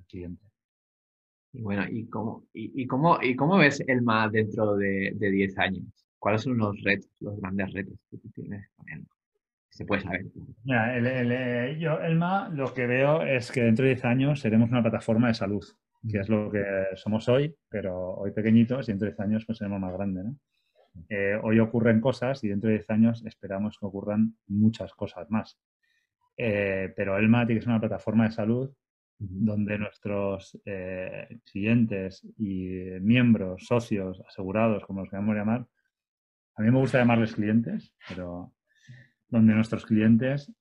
cliente. 0.09 0.47
Y 1.55 1.61
bueno, 1.61 1.85
¿y 1.91 2.09
cómo, 2.09 2.47
y, 2.55 2.87
cómo, 2.87 3.19
y 3.21 3.37
cómo 3.37 3.59
ves 3.59 3.85
el 3.87 4.01
MA 4.01 4.29
dentro 4.31 4.75
de, 4.75 5.13
de 5.15 5.31
10 5.31 5.59
años? 5.59 5.85
¿Cuáles 6.19 6.43
son 6.43 6.57
los 6.57 6.81
retos, 6.83 7.11
los 7.21 7.39
grandes 7.41 7.73
retos 7.75 7.99
que 8.11 8.17
tú 8.17 8.31
tienes 8.31 8.71
con 8.75 8.89
él? 8.89 9.05
Se 9.73 9.87
puede 9.87 10.03
saber. 10.03 10.27
Mira, 10.65 10.97
el, 10.97 11.07
el, 11.07 11.33
eh, 11.33 11.79
yo, 11.79 11.99
Elma, 11.99 12.51
lo 12.51 12.75
que 12.75 12.87
veo 12.87 13.23
es 13.23 13.51
que 13.51 13.63
dentro 13.63 13.85
de 13.85 13.93
10 13.93 14.05
años 14.05 14.41
seremos 14.41 14.71
una 14.71 14.83
plataforma 14.83 15.29
de 15.29 15.35
salud, 15.35 15.65
que 16.07 16.19
es 16.19 16.29
lo 16.29 16.51
que 16.51 16.63
somos 16.97 17.27
hoy, 17.31 17.57
pero 17.71 18.15
hoy 18.17 18.33
pequeñitos 18.33 18.87
y 18.87 18.93
dentro 18.93 19.07
de 19.07 19.13
10 19.13 19.21
años 19.21 19.47
pues 19.47 19.57
seremos 19.57 19.81
más 19.81 19.95
grandes. 19.95 20.27
¿no? 20.27 20.37
Eh, 21.09 21.39
hoy 21.43 21.59
ocurren 21.59 22.03
cosas 22.03 22.45
y 22.45 22.49
dentro 22.49 22.69
de 22.69 22.77
10 22.77 22.91
años 22.91 23.25
esperamos 23.25 23.79
que 23.79 23.87
ocurran 23.87 24.37
muchas 24.47 24.93
cosas 24.93 25.31
más. 25.31 25.59
Eh, 26.37 26.93
pero 26.95 27.17
Elma 27.17 27.47
tiene 27.47 27.61
que 27.61 27.65
ser 27.65 27.71
una 27.71 27.81
plataforma 27.81 28.25
de 28.25 28.33
salud 28.33 28.71
donde 29.19 29.79
nuestros 29.79 30.61
eh, 30.67 31.39
clientes 31.51 32.27
y 32.37 32.67
miembros, 33.01 33.65
socios, 33.67 34.21
asegurados, 34.29 34.85
como 34.85 35.01
los 35.01 35.09
queramos 35.09 35.35
llamar, 35.35 35.67
a 36.57 36.63
mí 36.63 36.71
me 36.71 36.79
gusta 36.79 36.99
llamarles 36.99 37.35
clientes, 37.35 37.95
pero 38.09 38.53
donde 39.33 39.55
nuestros 39.55 39.87
clientes, 39.87 40.53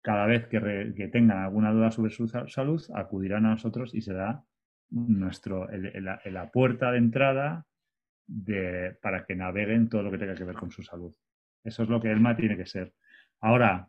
cada 0.00 0.24
vez 0.26 0.48
que, 0.48 1.10
tengan 1.12 1.44
alguna 1.44 1.72
duda 1.72 1.90
sobre 1.90 2.10
su 2.10 2.26
salud, 2.26 2.82
acudirán 2.94 3.44
a 3.44 3.50
nosotros 3.50 3.94
y 3.94 4.00
será 4.00 4.42
nuestro, 4.90 5.68
la 5.70 6.50
puerta 6.50 6.90
de 6.90 6.98
entrada 6.98 7.66
de, 8.26 8.96
para 9.02 9.24
que 9.26 9.36
naveguen 9.36 9.90
todo 9.90 10.02
lo 10.02 10.10
que 10.10 10.16
tenga 10.16 10.34
que 10.34 10.44
ver 10.44 10.56
con 10.56 10.70
su 10.70 10.82
salud. 10.82 11.14
Eso 11.62 11.82
es 11.82 11.88
lo 11.90 12.00
que 12.00 12.10
ELMA 12.10 12.34
tiene 12.34 12.56
que 12.56 12.64
ser. 12.64 12.94
Ahora, 13.40 13.86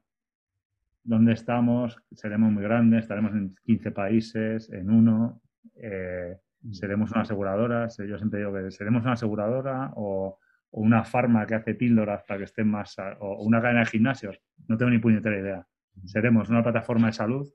dónde 1.01 1.31
estamos, 1.31 1.97
seremos 2.11 2.51
muy 2.51 2.63
grandes, 2.63 3.03
estaremos 3.03 3.31
en 3.31 3.55
15 3.63 3.91
países, 3.91 4.69
en 4.69 4.91
uno, 4.91 5.41
eh, 5.75 6.35
mm. 6.61 6.73
seremos 6.73 7.09
una 7.11 7.21
aseguradora, 7.21 7.87
yo 7.87 8.17
siempre 8.17 8.39
digo 8.39 8.53
que 8.53 8.69
seremos 8.69 9.03
una 9.03 9.13
aseguradora 9.13 9.93
o, 9.95 10.39
una 10.73 11.03
farma 11.03 11.45
que 11.45 11.55
hace 11.55 11.75
píldoras 11.75 12.23
para 12.27 12.39
que 12.39 12.45
estén 12.45 12.67
más, 12.67 12.95
o 13.19 13.43
una 13.43 13.62
cadena 13.62 13.81
de 13.81 13.86
gimnasios, 13.86 14.39
no 14.67 14.77
tengo 14.77 14.91
ni 14.91 14.99
puñetera 14.99 15.39
idea. 15.39 15.67
Seremos 16.05 16.49
una 16.49 16.63
plataforma 16.63 17.07
de 17.07 17.13
salud 17.13 17.47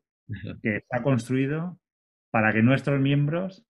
que 0.62 0.76
está 0.76 1.02
construido 1.02 1.78
para 2.30 2.52
que 2.52 2.62
nuestros 2.62 3.00
miembros 3.00 3.66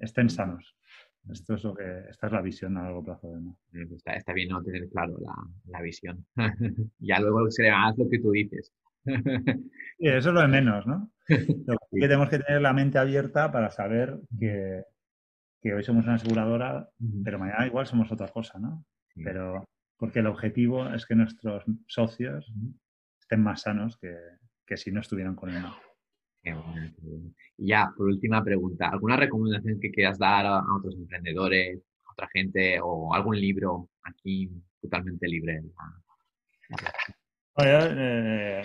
estén 0.00 0.30
sanos. 0.30 0.76
Esto 1.30 1.54
es 1.54 1.64
lo 1.64 1.74
que, 1.74 2.04
esta 2.08 2.28
es 2.28 2.32
la 2.32 2.40
visión 2.40 2.78
a 2.78 2.84
largo 2.84 3.04
plazo. 3.04 3.28
Pues 3.70 3.92
está, 3.92 4.14
está, 4.14 4.32
bien 4.32 4.48
no 4.48 4.62
tener 4.62 4.88
claro 4.88 5.18
la, 5.20 5.34
la 5.66 5.82
visión. 5.82 6.24
ya 6.98 7.20
luego 7.20 7.50
se 7.50 7.68
haz 7.68 7.98
lo 7.98 8.08
que 8.08 8.18
tú 8.20 8.30
dices. 8.30 8.72
Y 9.98 10.08
eso 10.08 10.28
es 10.30 10.34
lo 10.34 10.40
de 10.40 10.48
menos, 10.48 10.86
¿no? 10.86 11.10
que 11.26 11.46
tenemos 12.00 12.30
que 12.30 12.38
tener 12.38 12.62
la 12.62 12.72
mente 12.72 12.98
abierta 12.98 13.52
para 13.52 13.70
saber 13.70 14.18
que, 14.38 14.82
hoy 15.64 15.82
somos 15.82 16.04
una 16.04 16.14
aseguradora, 16.14 16.88
pero 17.24 17.38
mañana 17.38 17.66
igual 17.66 17.86
somos 17.86 18.10
otra 18.12 18.28
cosa, 18.28 18.58
¿no? 18.58 18.84
Pero 19.14 19.64
porque 19.96 20.20
el 20.20 20.28
objetivo 20.28 20.88
es 20.94 21.04
que 21.04 21.16
nuestros 21.16 21.64
socios 21.86 22.52
estén 23.20 23.42
más 23.42 23.62
sanos 23.62 23.98
que, 23.98 24.76
si 24.76 24.92
no 24.92 25.00
estuvieran 25.00 25.34
con 25.34 25.50
él. 25.50 25.64
Y 27.56 27.66
ya, 27.66 27.92
por 27.96 28.06
última 28.06 28.42
pregunta, 28.42 28.88
¿alguna 28.88 29.16
recomendación 29.16 29.80
que 29.80 29.90
quieras 29.90 30.18
dar 30.18 30.46
a, 30.46 30.62
otros 30.76 30.94
emprendedores, 30.94 31.82
a 32.06 32.12
otra 32.12 32.28
gente 32.32 32.78
o 32.80 33.12
algún 33.12 33.40
libro 33.40 33.90
aquí 34.02 34.50
totalmente 34.80 35.26
libre? 35.26 35.62
Eh, 37.60 38.62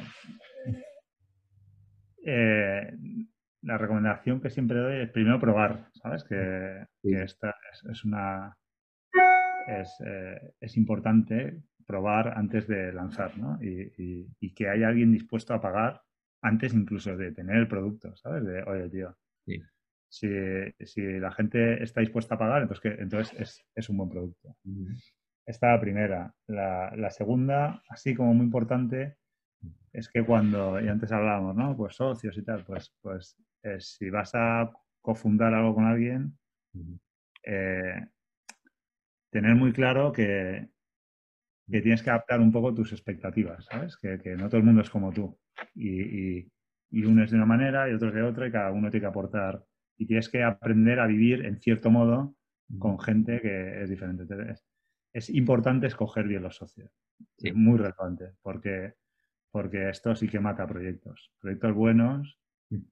eh, 2.26 2.98
la 3.64 3.78
recomendación 3.78 4.42
que 4.42 4.50
siempre 4.50 4.80
doy 4.80 5.02
es 5.02 5.10
primero 5.10 5.40
probar, 5.40 5.90
¿sabes? 5.94 6.24
Que, 6.24 6.86
esta 7.04 7.56
es, 7.90 8.06
una... 8.06 8.58
Eh, 9.68 10.54
es, 10.60 10.78
importante 10.78 11.62
probar 11.86 12.38
antes 12.38 12.68
de 12.68 12.92
lanzar, 12.92 13.38
¿no? 13.38 13.58
Y, 13.62 14.54
que 14.54 14.70
haya 14.70 14.90
alguien 14.90 15.12
dispuesto 15.12 15.54
a 15.54 15.62
pagar 15.62 16.02
antes 16.42 16.74
incluso 16.74 17.16
de 17.16 17.32
tener 17.32 17.56
el 17.56 17.68
producto, 17.68 18.16
¿sabes? 18.18 18.46
De, 18.46 18.64
oye, 18.64 18.90
tío, 18.90 19.16
si, 20.10 21.02
la 21.20 21.32
gente 21.32 21.82
está 21.82 22.02
dispuesta 22.02 22.36
a 22.36 22.38
pagar, 22.38 22.64
entonces, 22.64 22.82
que, 22.82 23.02
entonces 23.02 23.64
es, 23.76 23.90
un 23.90 23.98
buen 23.98 24.10
producto. 24.10 24.56
Esta 25.46 25.68
es 25.68 25.76
la 25.76 25.82
primera. 25.82 26.36
La, 26.48 27.10
segunda, 27.10 27.82
así 27.90 28.14
como 28.14 28.34
muy 28.34 28.46
importante, 28.46 29.18
es 29.92 30.10
que 30.10 30.26
cuando, 30.26 30.80
y 30.82 30.88
antes 30.88 31.12
hablábamos, 31.12 31.56
¿no? 31.56 31.76
Pues 31.78 31.96
socios 31.96 32.38
y 32.38 32.44
tal, 32.44 32.64
pues, 32.66 32.94
pues 33.02 33.38
eh, 33.64 33.80
si 33.80 34.10
vas 34.10 34.32
a 34.34 34.72
cofundar 35.02 35.54
algo 35.54 35.76
con 35.76 35.86
alguien, 35.86 36.38
eh, 37.44 38.08
tener 39.30 39.56
muy 39.56 39.74
claro 39.74 40.12
que, 40.12 40.70
que 41.70 41.82
tienes 41.82 42.02
que 42.02 42.10
adaptar 42.10 42.40
un 42.40 42.52
poco 42.52 42.74
tus 42.74 42.92
expectativas, 42.92 43.66
¿sabes? 43.66 43.98
Que, 43.98 44.36
no 44.36 44.48
todo 44.48 44.58
el 44.58 44.64
mundo 44.64 44.82
es 44.82 44.90
como 44.90 45.12
tú. 45.12 45.38
Y, 45.76 46.48
y, 46.92 47.06
uno 47.06 47.24
es 47.24 47.32
de 47.32 47.38
una 47.38 47.46
manera 47.46 47.90
y 47.90 47.94
otro 47.94 48.10
es 48.10 48.16
de 48.16 48.22
otra 48.22 48.48
y 48.48 48.52
cada 48.52 48.72
uno 48.72 48.90
tiene 48.90 49.02
que 49.02 49.08
aportar. 49.08 49.64
Y 49.98 50.06
tienes 50.06 50.30
que 50.30 50.44
aprender 50.44 51.00
a 51.00 51.08
vivir 51.08 51.46
en 51.46 51.60
cierto 51.60 51.90
modo 51.90 52.36
con 52.80 53.00
gente 53.00 53.42
que 53.42 53.82
es 53.82 53.90
diferente. 53.90 54.26
es, 55.14 55.30
importante 55.30 55.88
escoger 55.88 56.28
bien 56.28 56.44
los 56.44 56.56
socios. 56.56 56.92
Es 57.38 57.56
muy 57.56 57.78
relevante 57.78 58.34
porque, 58.42 58.94
porque 59.54 59.88
esto 59.88 60.16
sí 60.16 60.28
que 60.28 60.40
mata 60.40 60.66
proyectos. 60.66 61.32
Proyectos 61.40 61.76
buenos 61.76 62.40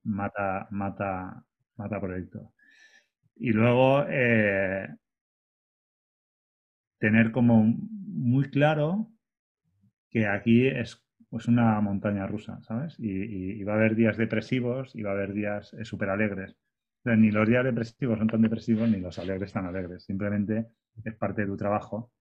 mata, 0.04 0.68
mata, 0.70 1.44
mata 1.76 2.00
proyectos. 2.00 2.48
Y 3.34 3.50
luego 3.50 4.04
eh, 4.08 4.88
tener 6.98 7.32
como 7.32 7.64
muy 7.64 8.48
claro 8.48 9.10
que 10.08 10.28
aquí 10.28 10.68
es 10.68 11.04
pues, 11.28 11.48
una 11.48 11.80
montaña 11.80 12.28
rusa, 12.28 12.62
¿sabes? 12.62 12.94
Y, 13.00 13.64
va 13.64 13.72
a 13.72 13.76
haber 13.76 13.96
días 13.96 14.16
depresivos 14.16 14.94
y 14.94 15.02
va 15.02 15.10
a 15.10 15.14
haber 15.14 15.32
días 15.32 15.74
eh, 15.74 15.84
súper 15.84 16.10
alegres. 16.10 16.56
ni 17.04 17.32
los 17.32 17.48
días 17.48 17.64
depresivos 17.64 18.18
son 18.18 18.28
tan 18.28 18.42
depresivos 18.42 18.88
ni 18.88 19.00
los 19.00 19.18
alegres 19.18 19.52
tan 19.52 19.66
alegres. 19.66 20.04
Simplemente 20.04 20.68
es 21.04 21.16
parte 21.16 21.40
de 21.40 21.48
tu 21.48 21.56
trabajo 21.56 22.12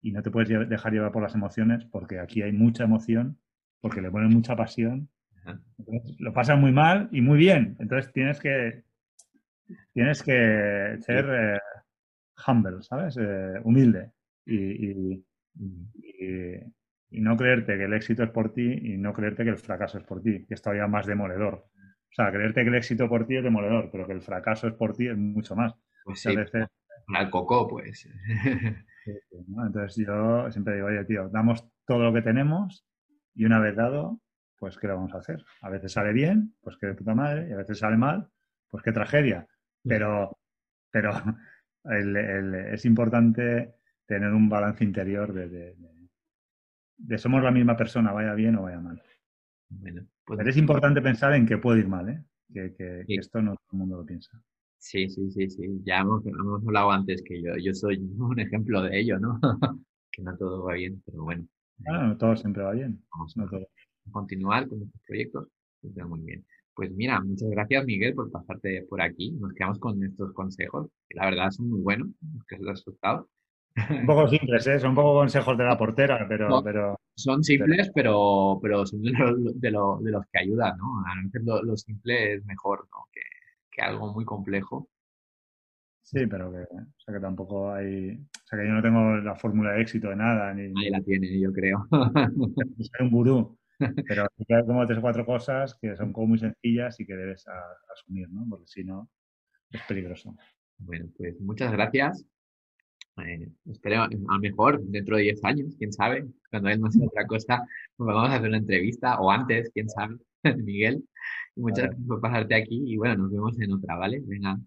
y 0.00 0.12
no 0.12 0.22
te 0.22 0.30
puedes 0.30 0.68
dejar 0.68 0.92
llevar 0.92 1.10
por 1.10 1.24
las 1.24 1.34
emociones 1.34 1.84
porque 1.86 2.20
aquí 2.20 2.42
hay 2.42 2.52
mucha 2.52 2.84
emoción, 2.84 3.40
porque 3.80 4.00
le 4.00 4.10
ponen 4.10 4.30
mucha 4.30 4.56
pasión. 4.56 5.08
lo 6.18 6.32
pasan 6.32 6.60
muy 6.60 6.72
mal 6.72 7.08
y 7.12 7.20
muy 7.20 7.38
bien. 7.38 7.76
Entonces 7.78 8.12
tienes 8.12 8.40
que 8.40 8.84
tienes 9.92 10.22
que 10.22 10.96
ser 11.00 11.26
eh, 11.30 11.60
humble, 12.46 12.82
¿sabes? 12.82 13.16
Eh, 13.20 13.60
humilde 13.64 14.12
y, 14.46 15.12
y, 15.14 15.24
no 17.10 17.36
creerte 17.36 17.76
que 17.76 17.84
el 17.84 17.94
éxito 17.94 18.22
es 18.22 18.30
por 18.30 18.52
ti 18.52 18.70
y 18.70 18.96
no 18.96 19.12
creerte 19.12 19.42
que 19.44 19.50
el 19.50 19.58
fracaso 19.58 19.98
es 19.98 20.04
por 20.04 20.22
ti, 20.22 20.44
que 20.46 20.54
es 20.54 20.62
todavía 20.62 20.86
más 20.86 21.06
demoledor. 21.06 21.54
O 21.54 22.14
sea, 22.14 22.30
creerte 22.30 22.62
que 22.62 22.68
el 22.68 22.74
éxito 22.74 23.08
por 23.08 23.26
ti 23.26 23.36
es 23.36 23.44
demoledor, 23.44 23.88
pero 23.90 24.06
que 24.06 24.12
el 24.12 24.22
fracaso 24.22 24.68
es 24.68 24.74
por 24.74 24.94
ti 24.94 25.08
es 25.08 25.16
mucho 25.16 25.56
más. 25.56 25.74
Pues 26.04 26.20
sí, 26.20 26.36
veces... 26.36 26.66
al 27.14 27.30
coco, 27.30 27.66
pues. 27.66 28.08
Entonces 29.64 30.06
yo 30.06 30.50
siempre 30.50 30.76
digo, 30.76 30.88
oye, 30.88 31.04
tío, 31.04 31.28
damos 31.30 31.66
todo 31.86 32.04
lo 32.04 32.12
que 32.12 32.22
tenemos 32.22 32.86
y 33.38 33.44
una 33.44 33.60
vez 33.60 33.76
dado, 33.76 34.20
pues 34.58 34.76
¿qué 34.76 34.88
lo 34.88 34.96
vamos 34.96 35.14
a 35.14 35.18
hacer? 35.18 35.44
A 35.62 35.70
veces 35.70 35.92
sale 35.92 36.12
bien, 36.12 36.56
pues 36.60 36.76
qué 36.76 36.88
de 36.88 36.94
puta 36.94 37.14
madre, 37.14 37.48
y 37.48 37.52
a 37.52 37.56
veces 37.56 37.78
sale 37.78 37.96
mal, 37.96 38.28
pues 38.68 38.82
qué 38.82 38.90
tragedia. 38.90 39.46
Pero, 39.84 40.36
pero 40.90 41.12
es 41.84 42.84
importante 42.84 43.76
tener 44.06 44.32
un 44.32 44.48
balance 44.48 44.82
interior 44.82 45.32
de, 45.32 45.76
de, 46.96 47.18
somos 47.18 47.44
la 47.44 47.52
misma 47.52 47.76
persona, 47.76 48.10
vaya 48.10 48.34
bien 48.34 48.56
o 48.56 48.62
vaya 48.62 48.80
mal. 48.80 49.00
Bueno, 49.68 50.02
pues 50.24 50.38
Pero 50.38 50.50
es 50.50 50.56
importante 50.56 51.00
pensar 51.00 51.32
en 51.34 51.46
que 51.46 51.58
puede 51.58 51.78
ir 51.78 51.88
mal, 51.88 52.08
¿eh? 52.08 52.24
que, 52.52 53.04
esto 53.06 53.40
no 53.40 53.52
todo 53.52 53.68
el 53.70 53.78
mundo 53.78 53.98
lo 53.98 54.04
piensa. 54.04 54.32
Sí, 54.78 55.08
sí, 55.08 55.30
sí, 55.30 55.48
sí. 55.48 55.80
Ya 55.84 56.00
hemos, 56.00 56.26
hemos 56.26 56.60
hablado 56.66 56.90
antes 56.90 57.22
que 57.22 57.40
yo, 57.40 57.52
yo 57.56 57.72
soy 57.72 57.98
un 58.18 58.40
ejemplo 58.40 58.82
de 58.82 58.98
ello, 58.98 59.20
¿no? 59.20 59.38
que 60.10 60.22
no 60.22 60.36
todo 60.36 60.64
va 60.64 60.74
bien, 60.74 61.00
pero 61.06 61.22
bueno. 61.22 61.46
Ah, 61.86 62.06
no 62.08 62.16
todo 62.16 62.36
siempre 62.36 62.62
va 62.62 62.72
bien. 62.72 63.02
Vamos 63.12 63.34
a 63.38 64.10
continuar 64.10 64.68
con 64.68 64.82
estos 64.82 65.00
proyectos. 65.06 65.48
muy 65.82 66.20
bien. 66.20 66.44
Pues 66.74 66.92
mira, 66.92 67.20
muchas 67.20 67.50
gracias 67.50 67.84
Miguel 67.84 68.14
por 68.14 68.30
pasarte 68.30 68.86
por 68.88 69.00
aquí. 69.00 69.32
Nos 69.32 69.52
quedamos 69.52 69.78
con 69.78 70.02
estos 70.02 70.32
consejos, 70.32 70.88
que 71.08 71.16
la 71.16 71.26
verdad 71.26 71.50
son 71.50 71.68
muy 71.70 71.80
buenos, 71.80 72.08
los 72.34 72.44
que 72.46 72.56
has 72.56 72.80
asustado. 72.80 73.28
Un 73.90 74.06
poco 74.06 74.28
simples, 74.28 74.66
¿eh? 74.66 74.78
son 74.78 74.90
un 74.90 74.96
poco 74.96 75.14
consejos 75.14 75.58
de 75.58 75.64
la 75.64 75.78
portera, 75.78 76.26
pero... 76.28 76.62
pero 76.62 76.96
son 77.16 77.42
simples, 77.42 77.90
pero, 77.92 78.60
pero 78.62 78.86
son 78.86 79.02
de, 79.02 79.12
de, 79.56 79.70
los 79.72 80.24
que 80.32 80.38
ayudan, 80.38 80.78
¿no? 80.78 81.00
A 81.00 81.14
veces 81.24 81.42
lo, 81.44 81.76
simple 81.76 82.34
es 82.34 82.44
mejor 82.44 82.88
¿no? 82.92 83.08
que, 83.12 83.20
que, 83.72 83.82
algo 83.82 84.12
muy 84.12 84.24
complejo. 84.24 84.88
Sí, 86.10 86.26
pero 86.26 86.50
que, 86.50 86.58
o 86.58 87.00
sea, 87.04 87.14
que 87.14 87.20
tampoco 87.20 87.72
hay... 87.72 88.12
O 88.16 88.46
sea, 88.46 88.58
que 88.58 88.66
yo 88.66 88.72
no 88.72 88.82
tengo 88.82 89.16
la 89.18 89.36
fórmula 89.36 89.72
de 89.72 89.82
éxito 89.82 90.08
de 90.08 90.16
nada. 90.16 90.54
Ni, 90.54 90.62
Ahí 90.62 90.90
la 90.90 91.02
tiene, 91.02 91.38
yo 91.38 91.52
creo. 91.52 91.86
Soy 92.78 93.06
un 93.06 93.10
gurú. 93.10 93.58
Pero 93.78 94.26
hay 94.48 94.66
como 94.66 94.86
tres 94.86 94.98
o 94.98 95.02
cuatro 95.02 95.26
cosas 95.26 95.74
que 95.80 95.94
son 95.96 96.12
como 96.12 96.28
muy 96.28 96.38
sencillas 96.38 96.98
y 96.98 97.06
que 97.06 97.14
debes 97.14 97.44
asumir, 97.92 98.30
¿no? 98.30 98.46
Porque 98.48 98.66
si 98.66 98.84
no, 98.84 99.10
es 99.70 99.82
peligroso. 99.82 100.34
Bueno, 100.78 101.10
pues 101.16 101.38
muchas 101.40 101.72
gracias 101.72 102.26
eh, 103.26 103.48
espero, 103.66 104.02
a 104.02 104.08
lo 104.08 104.38
mejor 104.40 104.80
dentro 104.82 105.16
de 105.16 105.24
10 105.24 105.44
años, 105.44 105.74
quién 105.78 105.92
sabe, 105.92 106.26
cuando 106.50 106.68
él 106.68 106.80
no 106.80 106.90
sea 106.90 107.06
otra 107.06 107.26
cosa, 107.26 107.66
pues 107.96 108.06
vamos 108.06 108.30
a 108.30 108.36
hacer 108.36 108.48
una 108.48 108.58
entrevista 108.58 109.20
o 109.20 109.30
antes, 109.30 109.70
quién 109.74 109.88
sabe, 109.88 110.16
Miguel. 110.64 111.04
Y 111.56 111.60
muchas 111.60 111.86
gracias 111.86 112.06
por 112.06 112.20
pasarte 112.20 112.54
aquí 112.54 112.82
y 112.86 112.96
bueno, 112.96 113.16
nos 113.24 113.32
vemos 113.32 113.60
en 113.60 113.72
otra, 113.72 113.96
¿vale? 113.96 114.22
Venga. 114.24 114.58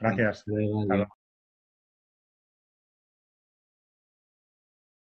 Gracias. 0.00 0.44